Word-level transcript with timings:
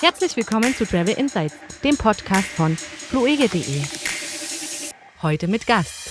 Herzlich 0.00 0.34
willkommen 0.34 0.74
zu 0.74 0.86
Travel 0.86 1.12
Insights, 1.12 1.54
dem 1.84 1.94
Podcast 1.94 2.48
von 2.48 2.74
fluege.de. 2.74 3.82
Heute 5.20 5.46
mit 5.46 5.66
Gast. 5.66 6.10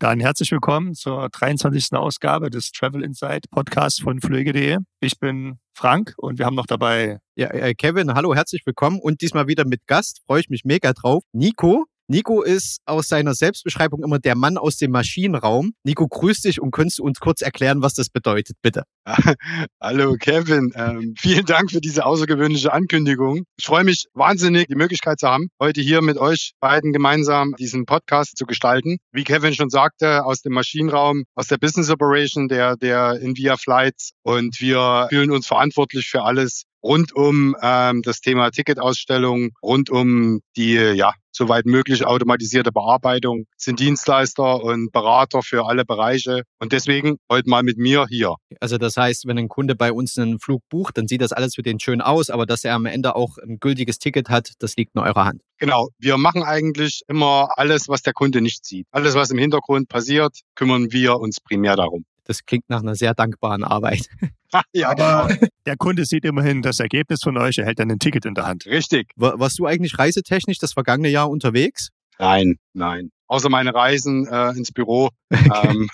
Dann 0.00 0.18
herzlich 0.18 0.50
willkommen 0.50 0.94
zur 0.94 1.28
23. 1.28 1.92
Ausgabe 1.92 2.50
des 2.50 2.72
Travel 2.72 3.04
Insight 3.04 3.48
Podcasts 3.48 4.00
von 4.00 4.20
fluege.de. 4.20 4.78
Ich 4.98 5.20
bin 5.20 5.60
Frank 5.72 6.14
und 6.16 6.40
wir 6.40 6.46
haben 6.46 6.56
noch 6.56 6.66
dabei. 6.66 7.20
Ja, 7.36 7.46
äh, 7.52 7.74
Kevin, 7.74 8.12
hallo, 8.12 8.34
herzlich 8.34 8.66
willkommen 8.66 8.98
und 8.98 9.20
diesmal 9.20 9.46
wieder 9.46 9.64
mit 9.64 9.86
Gast. 9.86 10.20
Freue 10.26 10.40
ich 10.40 10.48
mich 10.48 10.64
mega 10.64 10.92
drauf. 10.92 11.22
Nico, 11.30 11.86
Nico 12.08 12.42
ist 12.42 12.80
aus 12.84 13.08
seiner 13.08 13.34
Selbstbeschreibung 13.34 14.02
immer 14.02 14.18
der 14.18 14.36
Mann 14.36 14.58
aus 14.58 14.76
dem 14.76 14.90
Maschinenraum. 14.90 15.72
Nico, 15.84 16.08
grüß 16.08 16.40
dich 16.40 16.60
und 16.60 16.72
könntest 16.72 16.98
du 16.98 17.04
uns 17.04 17.20
kurz 17.20 17.42
erklären, 17.42 17.80
was 17.80 17.94
das 17.94 18.10
bedeutet, 18.10 18.56
bitte? 18.60 18.82
Hallo 19.80 20.16
Kevin, 20.18 20.72
ähm, 20.74 21.14
vielen 21.18 21.46
Dank 21.46 21.70
für 21.70 21.80
diese 21.80 22.04
außergewöhnliche 22.04 22.72
Ankündigung. 22.72 23.44
Ich 23.56 23.66
freue 23.66 23.84
mich 23.84 24.06
wahnsinnig, 24.14 24.66
die 24.66 24.74
Möglichkeit 24.74 25.20
zu 25.20 25.28
haben, 25.28 25.48
heute 25.60 25.80
hier 25.80 26.02
mit 26.02 26.18
euch 26.18 26.52
beiden 26.60 26.92
gemeinsam 26.92 27.54
diesen 27.58 27.86
Podcast 27.86 28.36
zu 28.36 28.46
gestalten. 28.46 28.98
Wie 29.12 29.24
Kevin 29.24 29.54
schon 29.54 29.70
sagte, 29.70 30.24
aus 30.24 30.42
dem 30.42 30.52
Maschinenraum, 30.52 31.24
aus 31.34 31.46
der 31.46 31.58
Business 31.58 31.88
Operation, 31.88 32.48
der, 32.48 32.76
der 32.76 33.20
in 33.20 33.36
Via 33.36 33.56
Flights 33.56 34.10
und 34.22 34.60
wir 34.60 35.06
fühlen 35.08 35.30
uns 35.30 35.46
verantwortlich 35.46 36.08
für 36.08 36.22
alles, 36.22 36.64
rund 36.82 37.14
um 37.14 37.56
ähm, 37.62 38.02
das 38.02 38.20
Thema 38.20 38.50
Ticketausstellung, 38.50 39.50
rund 39.62 39.90
um 39.90 40.40
die 40.56 40.74
ja 40.74 41.12
soweit 41.32 41.66
möglich 41.66 42.06
automatisierte 42.06 42.72
Bearbeitung, 42.72 43.46
sind 43.56 43.80
Dienstleister 43.80 44.62
und 44.62 44.92
Berater 44.92 45.42
für 45.42 45.66
alle 45.66 45.84
Bereiche 45.84 46.42
und 46.58 46.72
deswegen 46.72 47.16
heute 47.30 47.48
mal 47.48 47.62
mit 47.62 47.78
mir 47.78 48.06
hier. 48.08 48.34
Also 48.60 48.78
das 48.78 48.96
heißt, 48.96 49.26
wenn 49.26 49.38
ein 49.38 49.48
Kunde 49.48 49.74
bei 49.74 49.92
uns 49.92 50.16
einen 50.18 50.38
Flug 50.38 50.62
bucht, 50.68 50.98
dann 50.98 51.08
sieht 51.08 51.20
das 51.22 51.32
alles 51.32 51.54
für 51.54 51.62
den 51.62 51.80
schön 51.80 52.00
aus, 52.00 52.30
aber 52.30 52.46
dass 52.46 52.64
er 52.64 52.74
am 52.74 52.86
Ende 52.86 53.16
auch 53.16 53.38
ein 53.38 53.58
gültiges 53.58 53.98
Ticket 53.98 54.28
hat, 54.28 54.52
das 54.58 54.76
liegt 54.76 54.94
in 54.94 55.00
eurer 55.00 55.24
Hand. 55.24 55.42
Genau, 55.58 55.88
wir 55.98 56.16
machen 56.16 56.42
eigentlich 56.42 57.02
immer 57.08 57.50
alles, 57.56 57.88
was 57.88 58.02
der 58.02 58.12
Kunde 58.12 58.40
nicht 58.40 58.64
sieht. 58.64 58.86
Alles, 58.90 59.14
was 59.14 59.30
im 59.30 59.38
Hintergrund 59.38 59.88
passiert, 59.88 60.40
kümmern 60.54 60.92
wir 60.92 61.18
uns 61.18 61.40
primär 61.40 61.76
darum. 61.76 62.04
Das 62.24 62.44
klingt 62.44 62.68
nach 62.68 62.80
einer 62.80 62.94
sehr 62.94 63.14
dankbaren 63.14 63.64
Arbeit. 63.64 64.08
ja, 64.72 64.90
aber 64.90 65.28
genau. 65.28 65.46
der 65.66 65.76
Kunde 65.76 66.04
sieht 66.04 66.24
immerhin 66.24 66.62
das 66.62 66.80
Ergebnis 66.80 67.20
von 67.22 67.36
euch, 67.38 67.58
er 67.58 67.66
hält 67.66 67.78
dann 67.78 67.90
ein 67.90 67.98
Ticket 67.98 68.24
in 68.24 68.34
der 68.34 68.46
Hand. 68.46 68.66
Richtig. 68.66 69.10
Warst 69.16 69.58
du 69.58 69.66
eigentlich 69.66 69.98
reisetechnisch 69.98 70.58
das 70.58 70.72
vergangene 70.72 71.08
Jahr 71.08 71.30
unterwegs? 71.30 71.88
Nein, 72.18 72.56
nein. 72.72 73.10
Außer 73.26 73.48
meine 73.48 73.74
Reisen 73.74 74.26
äh, 74.26 74.50
ins 74.50 74.72
Büro. 74.72 75.10
Ähm, 75.64 75.88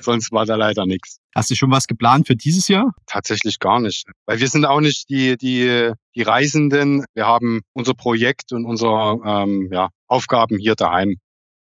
Sonst 0.00 0.32
war 0.32 0.46
da 0.46 0.56
leider 0.56 0.86
nichts. 0.86 1.18
Hast 1.34 1.50
du 1.50 1.54
schon 1.54 1.70
was 1.70 1.86
geplant 1.86 2.26
für 2.26 2.36
dieses 2.36 2.68
Jahr? 2.68 2.92
Tatsächlich 3.06 3.58
gar 3.58 3.80
nicht. 3.80 4.06
Weil 4.26 4.40
wir 4.40 4.48
sind 4.48 4.64
auch 4.64 4.80
nicht 4.80 5.08
die, 5.08 5.36
die, 5.36 5.92
die 6.14 6.22
Reisenden. 6.22 7.04
Wir 7.14 7.26
haben 7.26 7.62
unser 7.72 7.94
Projekt 7.94 8.52
und 8.52 8.64
unsere 8.64 9.20
ähm, 9.24 9.68
ja, 9.72 9.90
Aufgaben 10.06 10.58
hier 10.58 10.74
daheim. 10.74 11.16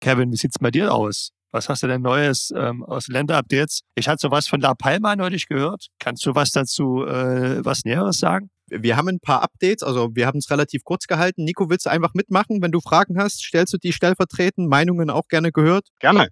Kevin, 0.00 0.32
wie 0.32 0.36
sieht's 0.36 0.58
bei 0.58 0.70
dir 0.70 0.94
aus? 0.94 1.30
Was 1.52 1.68
hast 1.68 1.82
du 1.82 1.88
denn 1.88 2.02
Neues 2.02 2.52
ähm, 2.56 2.84
aus 2.84 3.08
Länderupdates? 3.08 3.80
Ich 3.96 4.08
hatte 4.08 4.20
sowas 4.20 4.46
von 4.46 4.60
La 4.60 4.74
Palma 4.74 5.16
neulich 5.16 5.48
gehört. 5.48 5.88
Kannst 5.98 6.24
du 6.24 6.34
was 6.34 6.52
dazu, 6.52 7.04
äh, 7.04 7.64
was 7.64 7.84
Näheres 7.84 8.18
sagen? 8.18 8.50
Wir 8.68 8.96
haben 8.96 9.08
ein 9.08 9.18
paar 9.18 9.42
Updates, 9.42 9.82
also 9.82 10.10
wir 10.14 10.28
haben 10.28 10.38
es 10.38 10.48
relativ 10.48 10.84
kurz 10.84 11.08
gehalten. 11.08 11.42
Nico, 11.42 11.68
willst 11.68 11.86
du 11.86 11.90
einfach 11.90 12.14
mitmachen? 12.14 12.62
Wenn 12.62 12.70
du 12.70 12.80
Fragen 12.80 13.18
hast, 13.18 13.42
stellst 13.42 13.72
du 13.72 13.78
die 13.78 13.92
stellvertretend, 13.92 14.68
Meinungen 14.68 15.10
auch 15.10 15.26
gerne 15.26 15.50
gehört? 15.50 15.88
Gerne. 15.98 16.28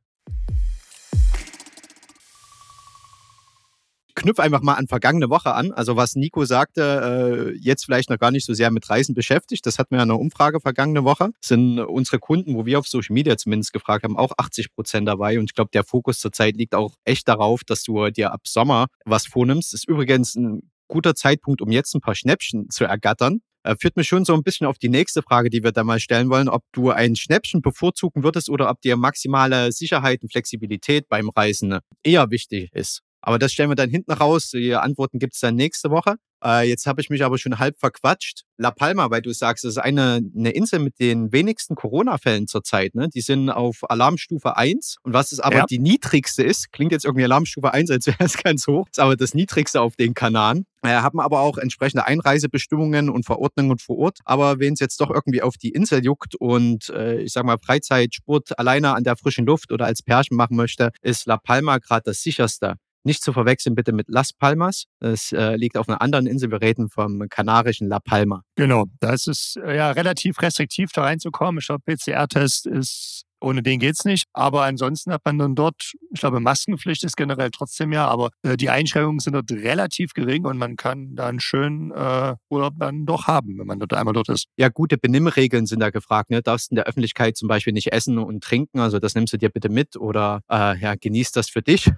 Knüpfe 4.18 4.42
einfach 4.42 4.62
mal 4.62 4.74
an 4.74 4.86
vergangene 4.86 5.30
Woche 5.30 5.54
an. 5.54 5.72
Also 5.72 5.96
was 5.96 6.14
Nico 6.14 6.44
sagte, 6.44 7.52
äh, 7.54 7.58
jetzt 7.58 7.84
vielleicht 7.84 8.10
noch 8.10 8.18
gar 8.18 8.30
nicht 8.30 8.46
so 8.46 8.54
sehr 8.54 8.70
mit 8.70 8.88
Reisen 8.88 9.14
beschäftigt. 9.14 9.64
Das 9.66 9.78
hatten 9.78 9.92
wir 9.92 9.98
ja 9.98 10.04
in 10.04 10.10
einer 10.10 10.20
Umfrage 10.20 10.60
vergangene 10.60 11.04
Woche. 11.04 11.30
Sind 11.40 11.78
unsere 11.78 12.18
Kunden, 12.18 12.54
wo 12.54 12.66
wir 12.66 12.78
auf 12.78 12.88
Social 12.88 13.14
Media 13.14 13.36
zumindest 13.36 13.72
gefragt 13.72 14.04
haben, 14.04 14.16
auch 14.16 14.32
80 14.36 14.74
Prozent 14.74 15.08
dabei. 15.08 15.38
Und 15.38 15.46
ich 15.46 15.54
glaube, 15.54 15.70
der 15.72 15.84
Fokus 15.84 16.18
zurzeit 16.18 16.56
liegt 16.56 16.74
auch 16.74 16.94
echt 17.04 17.28
darauf, 17.28 17.64
dass 17.64 17.82
du 17.82 18.10
dir 18.10 18.32
ab 18.32 18.42
Sommer 18.46 18.86
was 19.04 19.26
vornimmst. 19.26 19.74
Ist 19.74 19.88
übrigens 19.88 20.34
ein 20.34 20.70
guter 20.88 21.14
Zeitpunkt, 21.14 21.60
um 21.60 21.70
jetzt 21.70 21.94
ein 21.94 22.00
paar 22.00 22.14
Schnäppchen 22.14 22.70
zu 22.70 22.84
ergattern 22.84 23.40
äh, 23.64 23.76
führt 23.78 23.96
mich 23.96 24.08
schon 24.08 24.24
so 24.24 24.34
ein 24.34 24.42
bisschen 24.42 24.66
auf 24.66 24.78
die 24.78 24.88
nächste 24.88 25.22
Frage, 25.22 25.50
die 25.50 25.62
wir 25.62 25.72
da 25.72 25.84
mal 25.84 26.00
stellen 26.00 26.30
wollen, 26.30 26.48
ob 26.48 26.62
du 26.72 26.90
ein 26.90 27.16
Schnäppchen 27.16 27.60
bevorzugen 27.60 28.22
würdest 28.22 28.48
oder 28.48 28.70
ob 28.70 28.80
dir 28.80 28.96
maximale 28.96 29.72
Sicherheit 29.72 30.22
und 30.22 30.32
Flexibilität 30.32 31.08
beim 31.08 31.28
Reisen 31.28 31.78
eher 32.02 32.30
wichtig 32.30 32.70
ist. 32.72 33.02
Aber 33.20 33.38
das 33.38 33.52
stellen 33.52 33.70
wir 33.70 33.76
dann 33.76 33.90
hinten 33.90 34.12
raus. 34.12 34.50
Die 34.50 34.74
Antworten 34.74 35.18
gibt 35.18 35.34
es 35.34 35.40
dann 35.40 35.54
nächste 35.54 35.90
Woche. 35.90 36.16
Äh, 36.44 36.68
jetzt 36.68 36.86
habe 36.86 37.00
ich 37.00 37.10
mich 37.10 37.24
aber 37.24 37.38
schon 37.38 37.58
halb 37.58 37.76
verquatscht. 37.78 38.44
La 38.58 38.70
Palma, 38.70 39.10
weil 39.10 39.22
du 39.22 39.32
sagst, 39.32 39.64
das 39.64 39.72
ist 39.72 39.78
eine, 39.78 40.20
eine 40.36 40.50
Insel 40.50 40.78
mit 40.78 40.98
den 41.00 41.32
wenigsten 41.32 41.74
Corona-Fällen 41.74 42.46
zurzeit. 42.46 42.94
Ne? 42.94 43.08
Die 43.08 43.20
sind 43.20 43.50
auf 43.50 43.88
Alarmstufe 43.88 44.56
1. 44.56 44.96
Und 45.02 45.12
was 45.12 45.32
es 45.32 45.40
aber 45.40 45.58
ja. 45.58 45.66
die 45.66 45.78
niedrigste 45.78 46.42
ist, 46.42 46.72
klingt 46.72 46.92
jetzt 46.92 47.04
irgendwie 47.04 47.24
Alarmstufe 47.24 47.72
1, 47.72 47.90
als 47.90 48.06
wäre 48.06 48.16
es 48.20 48.36
ganz 48.42 48.66
hoch, 48.66 48.86
ist 48.90 49.00
aber 49.00 49.16
das 49.16 49.34
niedrigste 49.34 49.80
auf 49.80 49.96
den 49.96 50.14
Kanaren. 50.14 50.64
Äh, 50.82 50.90
haben 50.90 51.18
aber 51.18 51.40
auch 51.40 51.58
entsprechende 51.58 52.06
Einreisebestimmungen 52.06 53.10
und 53.10 53.24
Verordnungen 53.24 53.78
vor 53.78 53.98
Ort. 53.98 54.18
Aber 54.24 54.60
wen 54.60 54.74
es 54.74 54.80
jetzt 54.80 55.00
doch 55.00 55.10
irgendwie 55.10 55.42
auf 55.42 55.56
die 55.56 55.70
Insel 55.70 56.04
juckt 56.04 56.36
und 56.36 56.88
äh, 56.90 57.20
ich 57.20 57.32
sag 57.32 57.44
mal 57.44 57.58
Freizeitsport 57.58 58.58
alleine 58.58 58.94
an 58.94 59.02
der 59.02 59.16
frischen 59.16 59.44
Luft 59.44 59.72
oder 59.72 59.86
als 59.86 60.02
Pärchen 60.02 60.36
machen 60.36 60.56
möchte, 60.56 60.92
ist 61.02 61.26
La 61.26 61.36
Palma 61.36 61.78
gerade 61.78 62.02
das 62.04 62.22
sicherste. 62.22 62.76
Nicht 63.08 63.22
zu 63.22 63.32
verwechseln 63.32 63.74
bitte 63.74 63.92
mit 63.92 64.10
Las 64.10 64.34
Palmas. 64.34 64.84
Es 65.00 65.32
äh, 65.32 65.56
liegt 65.56 65.78
auf 65.78 65.88
einer 65.88 66.02
anderen 66.02 66.26
Insel. 66.26 66.50
Wir 66.50 66.60
reden 66.60 66.90
vom 66.90 67.26
kanarischen 67.30 67.88
La 67.88 68.00
Palma. 68.00 68.42
Genau, 68.54 68.84
da 69.00 69.14
ist 69.14 69.26
es 69.28 69.54
äh, 69.64 69.78
ja 69.78 69.92
relativ 69.92 70.42
restriktiv, 70.42 70.90
da 70.92 71.04
reinzukommen. 71.04 71.58
Ich 71.58 71.68
glaube, 71.68 71.84
PCR-Test 71.86 72.66
ist 72.66 73.24
ohne 73.40 73.62
den 73.62 73.78
geht's 73.78 74.04
nicht. 74.04 74.26
Aber 74.34 74.64
ansonsten 74.64 75.10
hat 75.10 75.22
man 75.24 75.38
dann 75.38 75.54
dort, 75.54 75.94
ich 76.12 76.20
glaube, 76.20 76.38
Maskenpflicht 76.40 77.02
ist 77.02 77.16
generell 77.16 77.50
trotzdem 77.50 77.92
ja, 77.92 78.06
aber 78.06 78.28
äh, 78.42 78.58
die 78.58 78.68
Einschränkungen 78.68 79.20
sind 79.20 79.32
dort 79.32 79.50
relativ 79.50 80.12
gering 80.12 80.44
und 80.44 80.58
man 80.58 80.76
kann 80.76 81.14
da 81.14 81.28
einen 81.28 81.40
schönen 81.40 81.90
äh, 81.92 82.34
Urlaub 82.50 82.74
dann 82.78 83.06
doch 83.06 83.26
haben, 83.26 83.58
wenn 83.58 83.66
man 83.66 83.78
dort 83.78 83.94
einmal 83.94 84.12
dort 84.12 84.28
ist. 84.28 84.48
Ja, 84.58 84.68
gute 84.68 84.98
Benimmregeln 84.98 85.64
sind 85.64 85.80
da 85.80 85.88
gefragt. 85.88 86.28
Ne? 86.28 86.42
Darfst 86.42 86.72
in 86.72 86.76
der 86.76 86.84
Öffentlichkeit 86.84 87.38
zum 87.38 87.48
Beispiel 87.48 87.72
nicht 87.72 87.90
essen 87.90 88.18
und 88.18 88.44
trinken, 88.44 88.80
also 88.80 88.98
das 88.98 89.14
nimmst 89.14 89.32
du 89.32 89.38
dir 89.38 89.48
bitte 89.48 89.70
mit 89.70 89.96
oder 89.96 90.42
äh, 90.50 90.78
ja, 90.78 90.94
genießt 90.94 91.36
das 91.36 91.48
für 91.48 91.62
dich. 91.62 91.90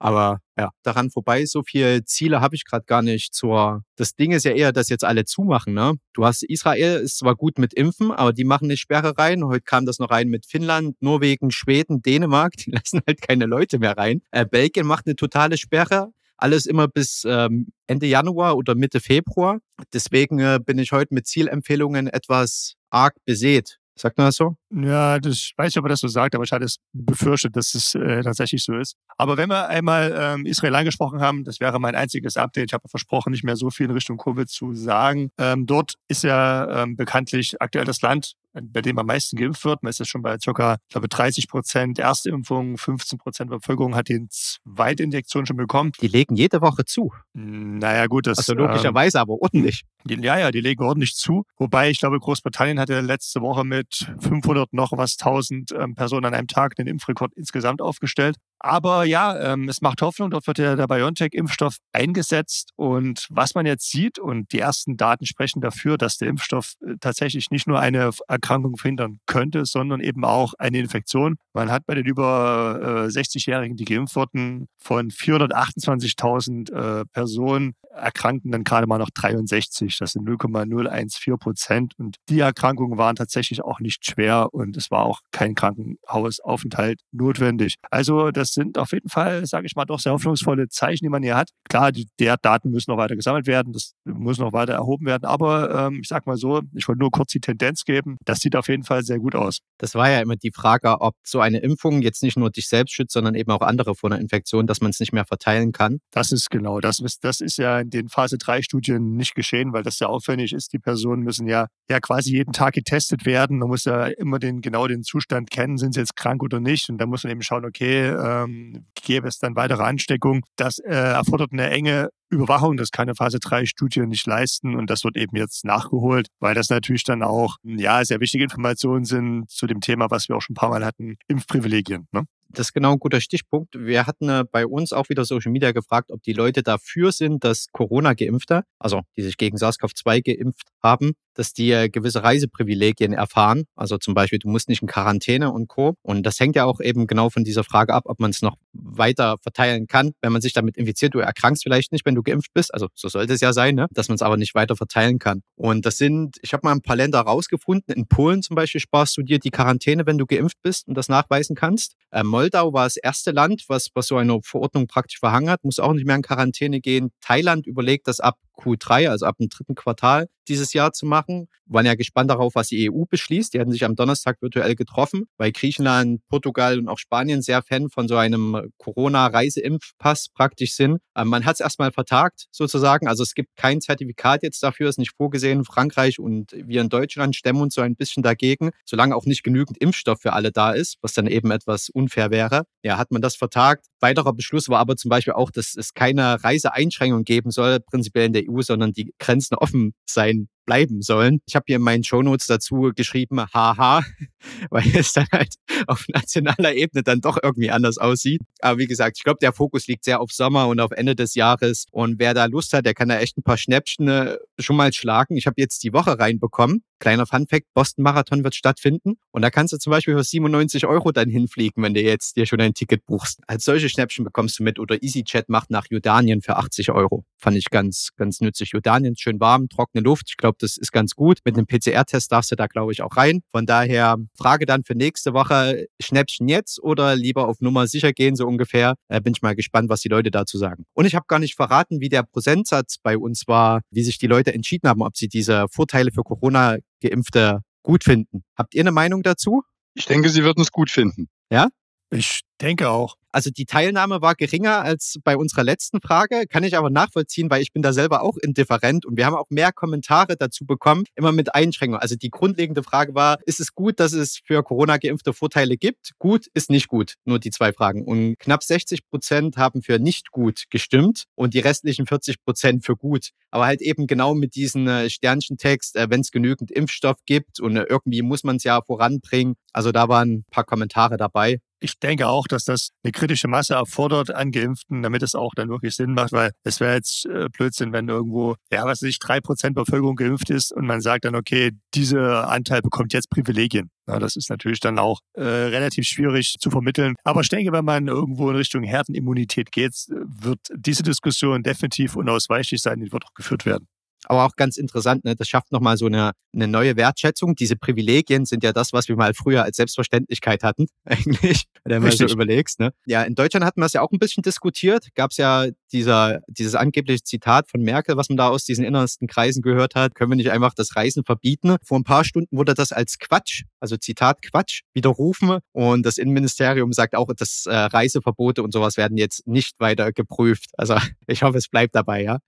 Aber 0.00 0.40
ja, 0.58 0.70
daran 0.82 1.10
vorbei, 1.10 1.44
so 1.44 1.62
viele 1.62 2.04
Ziele 2.04 2.40
habe 2.40 2.56
ich 2.56 2.64
gerade 2.64 2.86
gar 2.86 3.02
nicht 3.02 3.34
zur. 3.34 3.84
Das 3.96 4.16
Ding 4.16 4.32
ist 4.32 4.44
ja 4.44 4.52
eher, 4.52 4.72
dass 4.72 4.88
jetzt 4.88 5.04
alle 5.04 5.26
zumachen, 5.26 5.74
ne? 5.74 5.92
Du 6.14 6.24
hast 6.24 6.42
Israel 6.42 7.00
ist 7.00 7.18
zwar 7.18 7.36
gut 7.36 7.58
mit 7.58 7.74
Impfen, 7.74 8.10
aber 8.10 8.32
die 8.32 8.44
machen 8.44 8.68
nicht 8.68 8.80
Sperre 8.80 9.18
rein. 9.18 9.44
Heute 9.44 9.60
kam 9.60 9.84
das 9.84 9.98
noch 9.98 10.10
rein 10.10 10.28
mit 10.28 10.46
Finnland, 10.46 10.96
Norwegen, 11.02 11.50
Schweden, 11.50 12.00
Dänemark. 12.00 12.54
Die 12.56 12.70
lassen 12.72 13.02
halt 13.06 13.20
keine 13.20 13.44
Leute 13.44 13.78
mehr 13.78 13.96
rein. 13.96 14.22
Äh, 14.30 14.46
Belgien 14.46 14.86
macht 14.86 15.06
eine 15.06 15.16
totale 15.16 15.58
Sperre. 15.58 16.12
Alles 16.38 16.64
immer 16.64 16.88
bis 16.88 17.24
ähm, 17.26 17.68
Ende 17.86 18.06
Januar 18.06 18.56
oder 18.56 18.74
Mitte 18.74 19.00
Februar. 19.00 19.58
Deswegen 19.92 20.38
äh, 20.38 20.58
bin 20.64 20.78
ich 20.78 20.92
heute 20.92 21.12
mit 21.12 21.26
Zielempfehlungen 21.26 22.06
etwas 22.06 22.76
arg 22.88 23.14
besät. 23.26 23.78
Sagt 23.96 24.16
man 24.16 24.28
das 24.28 24.36
so? 24.36 24.56
Ja, 24.72 25.18
das, 25.18 25.36
ich 25.36 25.54
weiß 25.56 25.66
nicht, 25.66 25.78
ob 25.78 25.86
er 25.86 25.90
das 25.90 26.00
so 26.00 26.08
sagt, 26.08 26.34
aber 26.34 26.44
ich 26.44 26.52
hatte 26.52 26.64
es 26.64 26.76
befürchtet, 26.92 27.56
dass 27.56 27.74
es 27.74 27.94
äh, 27.94 28.22
tatsächlich 28.22 28.62
so 28.62 28.74
ist. 28.74 28.96
Aber 29.16 29.36
wenn 29.36 29.48
wir 29.48 29.68
einmal 29.68 30.14
ähm, 30.16 30.46
Israel 30.46 30.76
angesprochen 30.76 31.20
haben, 31.20 31.44
das 31.44 31.58
wäre 31.58 31.80
mein 31.80 31.96
einziges 31.96 32.36
Update. 32.36 32.70
Ich 32.70 32.72
habe 32.72 32.88
versprochen, 32.88 33.32
nicht 33.32 33.42
mehr 33.42 33.56
so 33.56 33.70
viel 33.70 33.86
in 33.86 33.92
Richtung 33.92 34.16
Covid 34.16 34.48
zu 34.48 34.72
sagen. 34.74 35.30
Ähm, 35.38 35.66
dort 35.66 35.94
ist 36.08 36.22
ja 36.22 36.82
ähm, 36.82 36.96
bekanntlich 36.96 37.60
aktuell 37.60 37.84
das 37.84 38.00
Land, 38.00 38.34
bei 38.52 38.80
dem 38.80 38.98
am 38.98 39.06
meisten 39.06 39.36
geimpft 39.36 39.64
wird. 39.64 39.82
Man 39.82 39.90
ist 39.90 39.98
jetzt 39.98 40.08
schon 40.08 40.22
bei 40.22 40.36
ca. 40.36 40.74
ich 40.86 40.92
glaube, 40.92 41.08
30 41.08 41.48
Prozent 41.48 41.98
Erstimpfung, 41.98 42.78
15 42.78 43.18
Prozent 43.18 43.50
der 43.50 43.56
Bevölkerung 43.56 43.94
hat 43.94 44.08
die 44.08 44.26
Zweitinjektion 44.28 45.46
schon 45.46 45.56
bekommen. 45.56 45.92
Die 46.00 46.08
legen 46.08 46.36
jede 46.36 46.60
Woche 46.60 46.84
zu. 46.84 47.12
Naja, 47.32 48.06
gut, 48.06 48.26
das 48.26 48.38
Also 48.38 48.54
logischerweise, 48.54 49.18
ähm, 49.18 49.22
aber 49.22 49.34
ordentlich. 49.40 49.84
Die, 50.04 50.14
ja, 50.14 50.38
ja, 50.38 50.50
die 50.50 50.60
legen 50.60 50.82
ordentlich 50.82 51.14
zu. 51.14 51.44
Wobei 51.56 51.90
ich 51.90 51.98
glaube, 51.98 52.18
Großbritannien 52.18 52.80
hatte 52.80 53.00
letzte 53.00 53.40
Woche 53.40 53.64
mit 53.64 54.10
500 54.18 54.59
noch 54.72 54.92
was 54.92 55.16
1000 55.18 55.72
ähm, 55.72 55.94
Personen 55.94 56.26
an 56.26 56.34
einem 56.34 56.48
Tag 56.48 56.74
den 56.76 56.86
Impfrekord 56.86 57.32
insgesamt 57.34 57.82
aufgestellt. 57.82 58.36
Aber 58.62 59.04
ja, 59.04 59.52
ähm, 59.52 59.68
es 59.68 59.80
macht 59.80 60.02
Hoffnung. 60.02 60.30
Dort 60.30 60.46
wird 60.46 60.58
ja 60.58 60.76
der 60.76 60.86
BioNTech-Impfstoff 60.86 61.78
eingesetzt. 61.92 62.72
Und 62.76 63.26
was 63.30 63.54
man 63.54 63.64
jetzt 63.64 63.90
sieht, 63.90 64.18
und 64.18 64.52
die 64.52 64.58
ersten 64.58 64.98
Daten 64.98 65.24
sprechen 65.24 65.62
dafür, 65.62 65.96
dass 65.96 66.18
der 66.18 66.28
Impfstoff 66.28 66.74
äh, 66.82 66.94
tatsächlich 67.00 67.50
nicht 67.50 67.66
nur 67.66 67.80
eine 67.80 68.10
Erkrankung 68.28 68.76
verhindern 68.76 69.18
könnte, 69.26 69.64
sondern 69.64 70.00
eben 70.00 70.24
auch 70.24 70.52
eine 70.58 70.78
Infektion. 70.78 71.36
Man 71.54 71.70
hat 71.70 71.86
bei 71.86 71.94
den 71.94 72.04
über 72.04 73.06
äh, 73.08 73.08
60-Jährigen, 73.08 73.76
die 73.76 73.86
geimpft 73.86 74.14
wurden, 74.14 74.68
von 74.76 75.10
428.000 75.10 76.72
äh, 77.00 77.04
Personen 77.12 77.74
erkrankten 77.92 78.52
dann 78.52 78.64
gerade 78.64 78.86
mal 78.86 78.98
noch 78.98 79.10
63. 79.10 79.98
Das 79.98 80.12
sind 80.12 80.24
0,014 80.24 81.38
Prozent. 81.38 81.94
Und 81.98 82.16
die 82.28 82.40
Erkrankungen 82.40 82.98
waren 82.98 83.16
tatsächlich 83.16 83.62
auch 83.62 83.80
nicht 83.80 84.04
schwer 84.06 84.52
und 84.52 84.76
es 84.76 84.90
war 84.90 85.04
auch 85.04 85.20
kein 85.32 85.54
Krankenhausaufenthalt 85.54 87.00
notwendig. 87.12 87.76
Also 87.90 88.30
das 88.30 88.49
sind 88.52 88.78
auf 88.78 88.92
jeden 88.92 89.08
Fall, 89.08 89.46
sage 89.46 89.66
ich 89.66 89.76
mal, 89.76 89.84
doch 89.84 90.00
sehr 90.00 90.12
hoffnungsvolle 90.12 90.68
Zeichen, 90.68 91.04
die 91.04 91.08
man 91.08 91.22
hier 91.22 91.36
hat. 91.36 91.50
Klar, 91.68 91.92
die 91.92 92.08
der 92.18 92.36
Daten 92.36 92.70
müssen 92.70 92.90
noch 92.90 92.98
weiter 92.98 93.16
gesammelt 93.16 93.46
werden, 93.46 93.72
das 93.72 93.94
muss 94.04 94.38
noch 94.38 94.52
weiter 94.52 94.74
erhoben 94.74 95.06
werden. 95.06 95.24
Aber 95.24 95.86
ähm, 95.86 96.00
ich 96.02 96.08
sage 96.08 96.24
mal 96.26 96.36
so, 96.36 96.62
ich 96.74 96.88
wollte 96.88 97.00
nur 97.00 97.10
kurz 97.10 97.32
die 97.32 97.40
Tendenz 97.40 97.84
geben. 97.84 98.16
Das 98.24 98.40
sieht 98.40 98.56
auf 98.56 98.68
jeden 98.68 98.84
Fall 98.84 99.02
sehr 99.02 99.18
gut 99.18 99.34
aus. 99.34 99.60
Das 99.78 99.94
war 99.94 100.10
ja 100.10 100.20
immer 100.20 100.36
die 100.36 100.52
Frage, 100.52 101.00
ob 101.00 101.14
so 101.24 101.40
eine 101.40 101.58
Impfung 101.58 102.02
jetzt 102.02 102.22
nicht 102.22 102.36
nur 102.36 102.50
dich 102.50 102.68
selbst 102.68 102.94
schützt, 102.94 103.12
sondern 103.12 103.34
eben 103.34 103.50
auch 103.50 103.62
andere 103.62 103.94
vor 103.94 104.10
einer 104.10 104.20
Infektion, 104.20 104.66
dass 104.66 104.80
man 104.80 104.90
es 104.90 105.00
nicht 105.00 105.12
mehr 105.12 105.24
verteilen 105.24 105.72
kann. 105.72 105.98
Das 106.10 106.32
ist 106.32 106.50
genau, 106.50 106.80
das 106.80 106.98
ist, 107.00 107.24
das 107.24 107.40
ist 107.40 107.58
ja 107.58 107.80
in 107.80 107.90
den 107.90 108.08
Phase 108.08 108.38
3 108.38 108.62
Studien 108.62 109.16
nicht 109.16 109.34
geschehen, 109.34 109.72
weil 109.72 109.82
das 109.82 109.98
sehr 109.98 110.08
aufwendig 110.08 110.52
ist. 110.52 110.72
Die 110.72 110.78
Personen 110.78 111.22
müssen 111.22 111.46
ja, 111.46 111.66
ja 111.88 112.00
quasi 112.00 112.30
jeden 112.32 112.52
Tag 112.52 112.74
getestet 112.74 113.26
werden. 113.26 113.58
Man 113.58 113.68
muss 113.68 113.84
ja 113.84 114.06
immer 114.06 114.38
den, 114.38 114.60
genau 114.60 114.86
den 114.86 115.02
Zustand 115.02 115.50
kennen, 115.50 115.78
sind 115.78 115.94
sie 115.94 116.00
jetzt 116.00 116.16
krank 116.16 116.42
oder 116.42 116.60
nicht. 116.60 116.88
Und 116.90 116.98
da 116.98 117.06
muss 117.06 117.24
man 117.24 117.32
eben 117.32 117.42
schauen, 117.42 117.64
okay, 117.64 118.08
ähm, 118.44 118.86
gäbe 118.94 119.28
es 119.28 119.38
dann 119.38 119.56
weitere 119.56 119.82
Ansteckung. 119.82 120.44
Das 120.56 120.78
äh, 120.78 120.90
erfordert 120.90 121.52
eine 121.52 121.70
enge 121.70 122.10
Überwachung, 122.30 122.76
das 122.76 122.90
kann 122.90 123.08
eine 123.08 123.14
Phase 123.14 123.38
3 123.40 123.66
Studie 123.66 124.06
nicht 124.06 124.26
leisten 124.26 124.76
und 124.76 124.88
das 124.88 125.04
wird 125.04 125.16
eben 125.16 125.36
jetzt 125.36 125.64
nachgeholt, 125.64 126.28
weil 126.38 126.54
das 126.54 126.70
natürlich 126.70 127.04
dann 127.04 127.22
auch 127.22 127.56
ja 127.64 128.04
sehr 128.04 128.20
wichtige 128.20 128.44
Informationen 128.44 129.04
sind 129.04 129.50
zu 129.50 129.66
dem 129.66 129.80
Thema, 129.80 130.10
was 130.10 130.28
wir 130.28 130.36
auch 130.36 130.42
schon 130.42 130.54
ein 130.54 130.60
paar 130.60 130.70
Mal 130.70 130.84
hatten, 130.84 131.16
Impfprivilegien. 131.28 132.06
Ne? 132.12 132.24
das 132.52 132.68
ist 132.68 132.72
genau 132.72 132.92
ein 132.92 132.98
guter 132.98 133.20
Stichpunkt. 133.20 133.74
Wir 133.78 134.06
hatten 134.06 134.28
äh, 134.28 134.44
bei 134.50 134.66
uns 134.66 134.92
auch 134.92 135.08
wieder 135.08 135.24
Social 135.24 135.52
Media 135.52 135.72
gefragt, 135.72 136.10
ob 136.10 136.22
die 136.22 136.32
Leute 136.32 136.62
dafür 136.62 137.12
sind, 137.12 137.44
dass 137.44 137.66
Corona-Geimpfte, 137.72 138.64
also 138.78 139.02
die 139.16 139.22
sich 139.22 139.36
gegen 139.36 139.56
SARS-CoV-2 139.56 140.22
geimpft 140.22 140.68
haben, 140.82 141.12
dass 141.34 141.52
die 141.52 141.70
äh, 141.70 141.88
gewisse 141.88 142.22
Reiseprivilegien 142.22 143.12
erfahren. 143.12 143.64
Also 143.76 143.98
zum 143.98 144.14
Beispiel, 144.14 144.38
du 144.38 144.48
musst 144.48 144.68
nicht 144.68 144.82
in 144.82 144.88
Quarantäne 144.88 145.52
und 145.52 145.68
Co. 145.68 145.94
Und 146.02 146.24
das 146.24 146.40
hängt 146.40 146.56
ja 146.56 146.64
auch 146.64 146.80
eben 146.80 147.06
genau 147.06 147.30
von 147.30 147.44
dieser 147.44 147.64
Frage 147.64 147.94
ab, 147.94 148.04
ob 148.06 148.18
man 148.20 148.30
es 148.30 148.42
noch 148.42 148.56
weiter 148.72 149.36
verteilen 149.42 149.86
kann, 149.86 150.12
wenn 150.20 150.32
man 150.32 150.40
sich 150.42 150.52
damit 150.52 150.76
infiziert. 150.76 151.14
Du 151.14 151.18
erkrankst 151.18 151.62
vielleicht 151.62 151.92
nicht, 151.92 152.06
wenn 152.06 152.14
du 152.14 152.22
geimpft 152.22 152.52
bist. 152.54 152.72
Also 152.72 152.88
so 152.94 153.08
sollte 153.08 153.32
es 153.32 153.40
ja 153.40 153.52
sein, 153.52 153.74
ne? 153.74 153.86
dass 153.90 154.08
man 154.08 154.14
es 154.14 154.22
aber 154.22 154.36
nicht 154.36 154.54
weiter 154.54 154.76
verteilen 154.76 155.18
kann. 155.18 155.42
Und 155.56 155.86
das 155.86 155.98
sind, 155.98 156.36
ich 156.42 156.52
habe 156.52 156.62
mal 156.64 156.72
ein 156.72 156.82
paar 156.82 156.96
Länder 156.96 157.20
rausgefunden. 157.20 157.94
In 157.94 158.06
Polen 158.06 158.42
zum 158.42 158.56
Beispiel 158.56 158.80
sparst 158.80 159.16
du 159.16 159.22
dir 159.22 159.38
die 159.38 159.50
Quarantäne, 159.50 160.06
wenn 160.06 160.18
du 160.18 160.26
geimpft 160.26 160.58
bist 160.62 160.88
und 160.88 160.94
das 160.94 161.08
nachweisen 161.08 161.56
kannst. 161.56 161.96
Äh, 162.10 162.22
Moldau 162.22 162.72
war 162.72 162.84
das 162.84 162.96
erste 162.96 163.30
Land, 163.30 163.64
was, 163.68 163.88
was 163.94 164.06
so 164.06 164.16
eine 164.16 164.40
Verordnung 164.42 164.86
praktisch 164.86 165.18
verhangen 165.18 165.50
hat, 165.50 165.64
muss 165.64 165.78
auch 165.78 165.92
nicht 165.92 166.06
mehr 166.06 166.16
in 166.16 166.22
Quarantäne 166.22 166.80
gehen. 166.80 167.10
Thailand 167.20 167.66
überlegt 167.66 168.08
das 168.08 168.20
ab 168.20 168.38
Q3, 168.60 169.08
also 169.08 169.26
ab 169.26 169.36
dem 169.38 169.48
dritten 169.48 169.74
Quartal 169.74 170.28
dieses 170.50 170.72
Jahr 170.72 170.92
zu 170.92 171.06
machen. 171.06 171.48
Waren 171.66 171.86
ja 171.86 171.94
gespannt 171.94 172.30
darauf, 172.30 172.56
was 172.56 172.68
die 172.68 172.90
EU 172.90 173.04
beschließt. 173.08 173.54
Die 173.54 173.60
hatten 173.60 173.70
sich 173.70 173.84
am 173.84 173.94
Donnerstag 173.94 174.42
virtuell 174.42 174.74
getroffen, 174.74 175.26
weil 175.38 175.52
Griechenland, 175.52 176.20
Portugal 176.28 176.78
und 176.78 176.88
auch 176.88 176.98
Spanien 176.98 177.42
sehr 177.42 177.62
Fan 177.62 177.88
von 177.88 178.08
so 178.08 178.16
einem 178.16 178.72
Corona-Reiseimpfpass 178.78 180.30
praktisch 180.30 180.74
sind. 180.74 180.98
Ähm, 181.16 181.28
man 181.28 181.44
hat 181.44 181.54
es 181.54 181.60
erstmal 181.60 181.92
vertagt 181.92 182.46
sozusagen. 182.50 183.06
Also 183.06 183.22
es 183.22 183.34
gibt 183.34 183.56
kein 183.56 183.80
Zertifikat 183.80 184.42
jetzt 184.42 184.62
dafür, 184.62 184.88
ist 184.88 184.98
nicht 184.98 185.14
vorgesehen. 185.16 185.64
Frankreich 185.64 186.18
und 186.18 186.52
wir 186.52 186.80
in 186.80 186.88
Deutschland 186.88 187.36
stemmen 187.36 187.62
uns 187.62 187.74
so 187.74 187.80
ein 187.80 187.94
bisschen 187.94 188.24
dagegen, 188.24 188.70
solange 188.84 189.14
auch 189.14 189.24
nicht 189.24 189.44
genügend 189.44 189.78
Impfstoff 189.78 190.20
für 190.20 190.32
alle 190.32 190.50
da 190.50 190.72
ist, 190.72 190.96
was 191.02 191.12
dann 191.12 191.28
eben 191.28 191.52
etwas 191.52 191.88
unfair 191.88 192.30
wäre. 192.30 192.64
Ja, 192.82 192.96
hat 192.96 193.10
man 193.10 193.20
das 193.20 193.36
vertagt. 193.36 193.86
Weiterer 194.00 194.32
Beschluss 194.32 194.68
war 194.70 194.78
aber 194.78 194.96
zum 194.96 195.10
Beispiel 195.10 195.34
auch, 195.34 195.50
dass 195.50 195.76
es 195.76 195.92
keine 195.92 196.42
Reiseeinschränkungen 196.42 197.24
geben 197.24 197.50
soll, 197.50 197.80
prinzipiell 197.80 198.26
in 198.26 198.32
der 198.32 198.44
EU, 198.48 198.62
sondern 198.62 198.92
die 198.92 199.12
Grenzen 199.18 199.54
offen 199.56 199.92
sein 200.06 200.48
bleiben 200.66 201.02
sollen. 201.02 201.40
Ich 201.46 201.56
habe 201.56 201.64
hier 201.66 201.76
in 201.76 201.82
meinen 201.82 202.04
Shownotes 202.04 202.46
dazu 202.46 202.92
geschrieben, 202.94 203.40
haha, 203.52 204.02
weil 204.70 204.96
es 204.96 205.12
dann 205.12 205.26
halt 205.32 205.54
auf 205.86 206.04
nationaler 206.08 206.74
Ebene 206.74 207.02
dann 207.02 207.20
doch 207.20 207.38
irgendwie 207.42 207.70
anders 207.70 207.98
aussieht. 207.98 208.40
Aber 208.60 208.78
wie 208.78 208.86
gesagt, 208.86 209.16
ich 209.18 209.24
glaube, 209.24 209.38
der 209.40 209.52
Fokus 209.52 209.86
liegt 209.86 210.04
sehr 210.04 210.20
auf 210.20 210.30
Sommer 210.32 210.68
und 210.68 210.80
auf 210.80 210.92
Ende 210.92 211.14
des 211.14 211.34
Jahres. 211.34 211.86
Und 211.90 212.18
wer 212.18 212.34
da 212.34 212.46
Lust 212.46 212.72
hat, 212.72 212.86
der 212.86 212.94
kann 212.94 213.08
da 213.08 213.18
echt 213.18 213.38
ein 213.38 213.42
paar 213.42 213.56
Schnäppchen 213.56 214.08
äh, 214.08 214.36
schon 214.58 214.76
mal 214.76 214.92
schlagen. 214.92 215.36
Ich 215.36 215.46
habe 215.46 215.56
jetzt 215.58 215.82
die 215.82 215.92
Woche 215.92 216.18
reinbekommen. 216.18 216.82
Kleiner 217.00 217.24
Funfact, 217.26 217.66
Boston 217.72 218.02
Marathon 218.02 218.44
wird 218.44 218.54
stattfinden. 218.54 219.14
Und 219.30 219.40
da 219.40 219.48
kannst 219.48 219.72
du 219.72 219.78
zum 219.78 219.90
Beispiel 219.90 220.14
für 220.14 220.22
97 220.22 220.86
Euro 220.86 221.12
dann 221.12 221.30
hinfliegen, 221.30 221.82
wenn 221.82 221.94
du 221.94 222.02
jetzt 222.02 222.36
dir 222.36 222.44
schon 222.44 222.60
ein 222.60 222.74
Ticket 222.74 223.06
buchst. 223.06 223.40
Als 223.46 223.64
solche 223.64 223.88
Schnäppchen 223.88 224.24
bekommst 224.24 224.58
du 224.58 224.62
mit. 224.62 224.78
Oder 224.78 225.02
EasyChat 225.02 225.48
macht 225.48 225.70
nach 225.70 225.86
Jordanien 225.88 226.42
für 226.42 226.56
80 226.56 226.90
Euro. 226.90 227.24
Fand 227.38 227.56
ich 227.56 227.70
ganz, 227.70 228.10
ganz 228.16 228.40
nützlich. 228.40 228.72
Jordanien 228.72 229.16
schön 229.16 229.40
warm, 229.40 229.70
trockene 229.70 230.02
Luft. 230.02 230.26
Ich 230.28 230.36
glaube, 230.36 230.49
das 230.58 230.76
ist 230.76 230.92
ganz 230.92 231.14
gut. 231.14 231.38
Mit 231.44 231.56
einem 231.56 231.66
PCR-Test 231.66 232.32
darfst 232.32 232.50
du 232.50 232.56
da, 232.56 232.66
glaube 232.66 232.92
ich, 232.92 233.02
auch 233.02 233.16
rein. 233.16 233.40
Von 233.50 233.66
daher 233.66 234.16
Frage 234.36 234.66
dann 234.66 234.84
für 234.84 234.94
nächste 234.94 235.32
Woche, 235.32 235.86
Schnäppchen 236.00 236.48
jetzt 236.48 236.82
oder 236.82 237.16
lieber 237.16 237.48
auf 237.48 237.60
Nummer 237.60 237.86
sicher 237.86 238.12
gehen, 238.12 238.36
so 238.36 238.46
ungefähr. 238.46 238.94
Äh, 239.08 239.20
bin 239.20 239.32
ich 239.34 239.42
mal 239.42 239.54
gespannt, 239.54 239.88
was 239.88 240.00
die 240.00 240.08
Leute 240.08 240.30
dazu 240.30 240.58
sagen. 240.58 240.84
Und 240.94 241.04
ich 241.04 241.14
habe 241.14 241.26
gar 241.28 241.38
nicht 241.38 241.56
verraten, 241.56 242.00
wie 242.00 242.08
der 242.08 242.22
Prozentsatz 242.22 242.96
bei 243.02 243.16
uns 243.16 243.46
war, 243.46 243.80
wie 243.90 244.02
sich 244.02 244.18
die 244.18 244.26
Leute 244.26 244.52
entschieden 244.52 244.88
haben, 244.88 245.02
ob 245.02 245.16
sie 245.16 245.28
diese 245.28 245.66
Vorteile 245.70 246.10
für 246.12 246.22
Corona-Geimpfte 246.22 247.60
gut 247.82 248.04
finden. 248.04 248.42
Habt 248.56 248.74
ihr 248.74 248.82
eine 248.82 248.92
Meinung 248.92 249.22
dazu? 249.22 249.62
Ich 249.94 250.06
denke, 250.06 250.28
sie 250.28 250.44
würden 250.44 250.60
es 250.62 250.70
gut 250.70 250.90
finden. 250.90 251.28
Ja? 251.50 251.68
Ich 252.12 252.40
denke 252.60 252.90
auch. 252.90 253.14
Also 253.32 253.50
die 253.50 253.64
Teilnahme 253.64 254.20
war 254.20 254.34
geringer 254.34 254.82
als 254.82 255.18
bei 255.22 255.36
unserer 255.36 255.62
letzten 255.62 256.00
Frage, 256.00 256.46
kann 256.48 256.64
ich 256.64 256.76
aber 256.76 256.90
nachvollziehen, 256.90 257.48
weil 257.48 257.62
ich 257.62 257.72
bin 257.72 257.82
da 257.82 257.92
selber 257.92 258.22
auch 258.22 258.36
indifferent 258.36 259.06
und 259.06 259.16
wir 259.16 259.24
haben 259.26 259.36
auch 259.36 259.48
mehr 259.50 259.70
Kommentare 259.70 260.36
dazu 260.36 260.66
bekommen, 260.66 261.04
immer 261.14 261.30
mit 261.30 261.54
Einschränkungen. 261.54 262.00
Also 262.00 262.16
die 262.16 262.30
grundlegende 262.30 262.82
Frage 262.82 263.14
war, 263.14 263.38
ist 263.46 263.60
es 263.60 263.72
gut, 263.72 264.00
dass 264.00 264.12
es 264.12 264.40
für 264.44 264.64
Corona 264.64 264.96
geimpfte 264.96 265.32
Vorteile 265.32 265.76
gibt? 265.76 266.10
Gut 266.18 266.48
ist 266.52 266.70
nicht 266.70 266.88
gut. 266.88 267.14
Nur 267.24 267.38
die 267.38 267.50
zwei 267.50 267.72
Fragen. 267.72 268.04
Und 268.04 268.36
knapp 268.40 268.64
60 268.64 269.08
Prozent 269.08 269.56
haben 269.56 269.82
für 269.82 270.00
nicht 270.00 270.32
gut 270.32 270.64
gestimmt 270.70 271.26
und 271.36 271.54
die 271.54 271.60
restlichen 271.60 272.06
40 272.06 272.42
Prozent 272.44 272.84
für 272.84 272.96
gut. 272.96 273.30
Aber 273.52 273.66
halt 273.66 273.80
eben 273.80 274.08
genau 274.08 274.34
mit 274.34 274.56
diesem 274.56 274.88
äh, 274.88 275.08
Sternchentext, 275.08 275.94
äh, 275.94 276.10
wenn 276.10 276.20
es 276.20 276.32
genügend 276.32 276.72
Impfstoff 276.72 277.18
gibt 277.26 277.60
und 277.60 277.76
äh, 277.76 277.84
irgendwie 277.88 278.22
muss 278.22 278.42
man 278.42 278.56
es 278.56 278.64
ja 278.64 278.82
voranbringen. 278.82 279.54
Also 279.72 279.92
da 279.92 280.08
waren 280.08 280.30
ein 280.30 280.44
paar 280.50 280.64
Kommentare 280.64 281.16
dabei. 281.16 281.60
Ich 281.80 281.98
denke 281.98 282.28
auch, 282.28 282.46
dass 282.46 282.64
das 282.64 282.90
eine 283.02 283.12
kritische 283.12 283.48
Masse 283.48 283.74
erfordert 283.74 284.34
an 284.34 284.50
Geimpften, 284.50 285.02
damit 285.02 285.22
es 285.22 285.34
auch 285.34 285.52
dann 285.54 285.68
wirklich 285.68 285.96
Sinn 285.96 286.12
macht, 286.12 286.32
weil 286.32 286.52
es 286.62 286.80
wäre 286.80 286.94
jetzt 286.94 287.26
äh, 287.26 287.48
Blödsinn, 287.50 287.92
wenn 287.92 288.08
irgendwo, 288.08 288.56
ja, 288.70 288.84
was 288.84 289.02
weiß 289.02 289.08
ich, 289.08 289.18
drei 289.18 289.40
Prozent 289.40 289.74
Bevölkerung 289.74 290.16
geimpft 290.16 290.50
ist 290.50 290.72
und 290.72 290.86
man 290.86 291.00
sagt 291.00 291.24
dann, 291.24 291.34
okay, 291.34 291.72
dieser 291.94 292.48
Anteil 292.48 292.82
bekommt 292.82 293.12
jetzt 293.12 293.30
Privilegien. 293.30 293.90
Ja, 294.06 294.18
das 294.18 294.36
ist 294.36 294.50
natürlich 294.50 294.80
dann 294.80 294.98
auch 294.98 295.20
äh, 295.34 295.42
relativ 295.42 296.06
schwierig 296.06 296.56
zu 296.58 296.70
vermitteln. 296.70 297.14
Aber 297.24 297.40
ich 297.40 297.48
denke, 297.48 297.72
wenn 297.72 297.84
man 297.84 298.08
irgendwo 298.08 298.50
in 298.50 298.56
Richtung 298.56 298.82
Herdenimmunität 298.82 299.72
geht, 299.72 299.92
wird 300.08 300.60
diese 300.74 301.02
Diskussion 301.02 301.62
definitiv 301.62 302.16
unausweichlich 302.16 302.82
sein, 302.82 303.00
die 303.00 303.12
wird 303.12 303.24
auch 303.24 303.34
geführt 303.34 303.66
werden. 303.66 303.86
Aber 304.26 304.44
auch 304.44 304.56
ganz 304.56 304.76
interessant, 304.76 305.24
ne? 305.24 305.34
das 305.34 305.48
schafft 305.48 305.72
nochmal 305.72 305.96
so 305.96 306.06
eine, 306.06 306.32
eine 306.54 306.68
neue 306.68 306.96
Wertschätzung. 306.96 307.54
Diese 307.54 307.76
Privilegien 307.76 308.44
sind 308.44 308.62
ja 308.62 308.72
das, 308.72 308.92
was 308.92 309.08
wir 309.08 309.16
mal 309.16 309.34
früher 309.34 309.64
als 309.64 309.76
Selbstverständlichkeit 309.76 310.62
hatten, 310.62 310.86
eigentlich, 311.04 311.64
wenn 311.84 312.02
du 312.02 312.10
so 312.12 312.26
überlegst. 312.26 312.80
Ne? 312.80 312.92
Ja, 313.06 313.22
in 313.22 313.34
Deutschland 313.34 313.64
hatten 313.64 313.80
wir 313.80 313.86
es 313.86 313.92
ja 313.92 314.02
auch 314.02 314.12
ein 314.12 314.18
bisschen 314.18 314.42
diskutiert. 314.42 315.08
Gab 315.14 315.30
es 315.30 315.38
ja 315.38 315.66
dieser, 315.92 316.40
dieses 316.48 316.74
angebliche 316.74 317.22
Zitat 317.22 317.68
von 317.70 317.80
Merkel, 317.80 318.16
was 318.16 318.28
man 318.28 318.36
da 318.36 318.48
aus 318.48 318.64
diesen 318.64 318.84
innersten 318.84 319.26
Kreisen 319.26 319.62
gehört 319.62 319.94
hat. 319.94 320.14
Können 320.14 320.30
wir 320.30 320.36
nicht 320.36 320.50
einfach 320.50 320.74
das 320.74 320.96
Reisen 320.96 321.24
verbieten? 321.24 321.76
Vor 321.82 321.98
ein 321.98 322.04
paar 322.04 322.24
Stunden 322.24 322.56
wurde 322.56 322.74
das 322.74 322.92
als 322.92 323.18
Quatsch, 323.18 323.62
also 323.80 323.96
Zitat 323.96 324.42
Quatsch, 324.42 324.82
widerrufen. 324.92 325.58
Und 325.72 326.04
das 326.04 326.18
Innenministerium 326.18 326.92
sagt 326.92 327.14
auch, 327.14 327.32
dass 327.34 327.66
äh, 327.66 327.74
Reiseverbote 327.74 328.62
und 328.62 328.72
sowas 328.72 328.96
werden 328.96 329.16
jetzt 329.16 329.46
nicht 329.46 329.78
weiter 329.78 330.12
geprüft. 330.12 330.70
Also 330.76 330.96
ich 331.26 331.42
hoffe, 331.42 331.58
es 331.58 331.68
bleibt 331.68 331.94
dabei, 331.94 332.22
ja. 332.22 332.38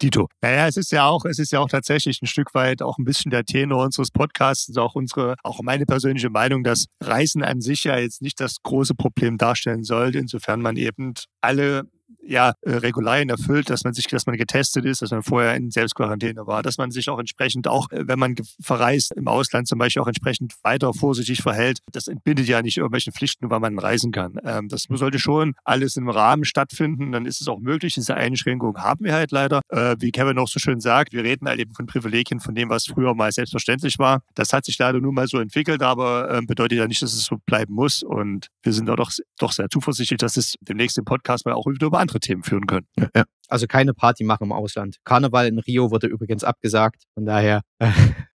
Dito. 0.00 0.28
Naja, 0.40 0.66
es 0.66 0.76
ist 0.76 0.90
ja 0.90 1.06
auch, 1.06 1.24
es 1.24 1.38
ist 1.38 1.52
ja 1.52 1.60
auch 1.60 1.68
tatsächlich 1.68 2.22
ein 2.22 2.26
Stück 2.26 2.54
weit 2.54 2.82
auch 2.82 2.98
ein 2.98 3.04
bisschen 3.04 3.30
der 3.30 3.44
Tenor 3.44 3.84
unseres 3.84 4.10
Podcasts, 4.10 4.74
auch 4.76 4.94
unsere, 4.94 5.36
auch 5.42 5.60
meine 5.62 5.84
persönliche 5.84 6.30
Meinung, 6.30 6.64
dass 6.64 6.86
Reisen 7.02 7.42
an 7.42 7.60
sich 7.60 7.84
ja 7.84 7.98
jetzt 7.98 8.22
nicht 8.22 8.40
das 8.40 8.56
große 8.62 8.94
Problem 8.94 9.36
darstellen 9.36 9.84
sollte, 9.84 10.18
insofern 10.18 10.62
man 10.62 10.76
eben 10.76 11.12
alle 11.42 11.82
ja, 12.26 12.54
äh, 12.62 12.72
Regularien 12.72 13.28
erfüllt, 13.28 13.70
dass 13.70 13.84
man 13.84 13.94
sich, 13.94 14.06
dass 14.06 14.26
man 14.26 14.36
getestet 14.36 14.84
ist, 14.84 15.02
dass 15.02 15.10
man 15.10 15.22
vorher 15.22 15.54
in 15.54 15.70
Selbstquarantäne 15.70 16.46
war, 16.46 16.62
dass 16.62 16.78
man 16.78 16.90
sich 16.90 17.08
auch 17.08 17.18
entsprechend 17.18 17.68
auch, 17.68 17.90
äh, 17.90 18.06
wenn 18.06 18.18
man 18.18 18.34
verreist 18.60 19.12
im 19.12 19.28
Ausland 19.28 19.68
zum 19.68 19.78
Beispiel 19.78 20.02
auch 20.02 20.06
entsprechend 20.08 20.54
weiter 20.62 20.92
vorsichtig 20.92 21.42
verhält. 21.42 21.78
Das 21.92 22.08
entbindet 22.08 22.46
ja 22.46 22.62
nicht 22.62 22.76
irgendwelchen 22.76 23.12
Pflichten, 23.12 23.50
weil 23.50 23.60
man 23.60 23.78
reisen 23.78 24.12
kann. 24.12 24.34
Ähm, 24.44 24.68
das 24.68 24.86
sollte 24.88 25.18
schon 25.18 25.54
alles 25.64 25.96
im 25.96 26.08
Rahmen 26.08 26.44
stattfinden. 26.44 27.12
Dann 27.12 27.26
ist 27.26 27.40
es 27.40 27.48
auch 27.48 27.60
möglich. 27.60 27.94
Diese 27.94 28.14
Einschränkungen 28.14 28.82
haben 28.82 29.04
wir 29.04 29.14
halt 29.14 29.30
leider. 29.30 29.60
Äh, 29.68 29.96
wie 30.00 30.10
Kevin 30.10 30.38
auch 30.38 30.48
so 30.48 30.58
schön 30.58 30.80
sagt, 30.80 31.12
wir 31.12 31.24
reden 31.24 31.48
halt 31.48 31.60
eben 31.60 31.74
von 31.74 31.86
Privilegien, 31.86 32.40
von 32.40 32.54
dem, 32.54 32.68
was 32.68 32.86
früher 32.86 33.14
mal 33.14 33.30
selbstverständlich 33.32 33.98
war. 33.98 34.22
Das 34.34 34.52
hat 34.52 34.64
sich 34.64 34.78
leider 34.78 35.00
nun 35.00 35.14
mal 35.14 35.26
so 35.28 35.38
entwickelt, 35.38 35.82
aber 35.82 36.30
äh, 36.30 36.42
bedeutet 36.42 36.78
ja 36.78 36.86
nicht, 36.86 37.02
dass 37.02 37.12
es 37.12 37.24
so 37.24 37.36
bleiben 37.46 37.74
muss. 37.74 38.02
Und 38.02 38.48
wir 38.62 38.72
sind 38.72 38.86
da 38.86 38.96
doch, 38.96 39.10
doch 39.38 39.52
sehr 39.52 39.68
zuversichtlich, 39.68 40.18
dass 40.18 40.36
es 40.36 40.54
demnächst 40.60 40.98
im 40.98 41.04
Podcast 41.04 41.46
mal 41.46 41.54
auch 41.54 41.66
wieder 41.66 41.92
über 41.96 42.00
andere 42.00 42.20
Themen 42.20 42.42
führen 42.42 42.66
können. 42.66 42.86
Ja, 42.98 43.08
ja. 43.14 43.24
Also 43.48 43.66
keine 43.66 43.94
Party 43.94 44.24
machen 44.24 44.44
im 44.44 44.52
Ausland. 44.52 44.96
Karneval 45.04 45.46
in 45.46 45.58
Rio 45.58 45.90
wurde 45.90 46.06
übrigens 46.06 46.44
abgesagt. 46.44 47.04
Von 47.14 47.24
daher. 47.24 47.62
Äh. 47.78 47.92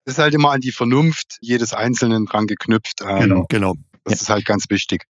Das 0.06 0.14
ist 0.14 0.20
halt 0.20 0.34
immer 0.34 0.52
an 0.52 0.62
die 0.62 0.72
Vernunft 0.72 1.38
jedes 1.42 1.74
Einzelnen 1.74 2.28
dran 2.28 2.48
geknüpft. 2.48 3.02
Ähm, 3.06 3.20
genau, 3.20 3.46
genau. 3.50 3.76
Das 4.06 4.14
ja. 4.14 4.22
ist 4.22 4.30
halt 4.30 4.46
ganz 4.46 4.70
wichtig 4.70 5.04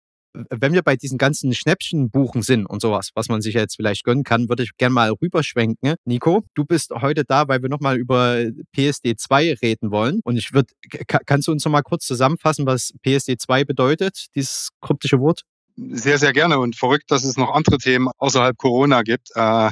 wenn 0.49 0.73
wir 0.73 0.81
bei 0.81 0.95
diesen 0.95 1.17
ganzen 1.17 1.53
Schnäppchenbuchen 1.53 2.41
sind 2.41 2.65
und 2.65 2.81
sowas, 2.81 3.11
was 3.15 3.29
man 3.29 3.41
sich 3.41 3.53
jetzt 3.55 3.75
vielleicht 3.75 4.03
gönnen 4.03 4.23
kann, 4.23 4.49
würde 4.49 4.63
ich 4.63 4.75
gerne 4.77 4.93
mal 4.93 5.11
rüberschwenken. 5.11 5.95
Nico, 6.05 6.43
du 6.55 6.65
bist 6.65 6.91
heute 6.91 7.23
da, 7.23 7.47
weil 7.47 7.61
wir 7.61 7.69
nochmal 7.69 7.97
über 7.97 8.43
PSD 8.73 9.15
2 9.15 9.53
reden 9.61 9.91
wollen. 9.91 10.19
Und 10.23 10.37
ich 10.37 10.53
würde, 10.53 10.73
kannst 11.07 11.47
du 11.47 11.51
uns 11.51 11.63
nochmal 11.63 11.83
kurz 11.83 12.05
zusammenfassen, 12.05 12.65
was 12.65 12.93
PSD 13.01 13.37
2 13.37 13.63
bedeutet, 13.63 14.25
dieses 14.35 14.69
kryptische 14.81 15.19
Wort? 15.19 15.43
Sehr, 15.77 16.17
sehr 16.17 16.33
gerne 16.33 16.59
und 16.59 16.75
verrückt, 16.75 17.11
dass 17.11 17.23
es 17.23 17.37
noch 17.37 17.53
andere 17.53 17.77
Themen 17.77 18.09
außerhalb 18.17 18.57
Corona 18.57 19.03
gibt, 19.03 19.29
äh, 19.35 19.69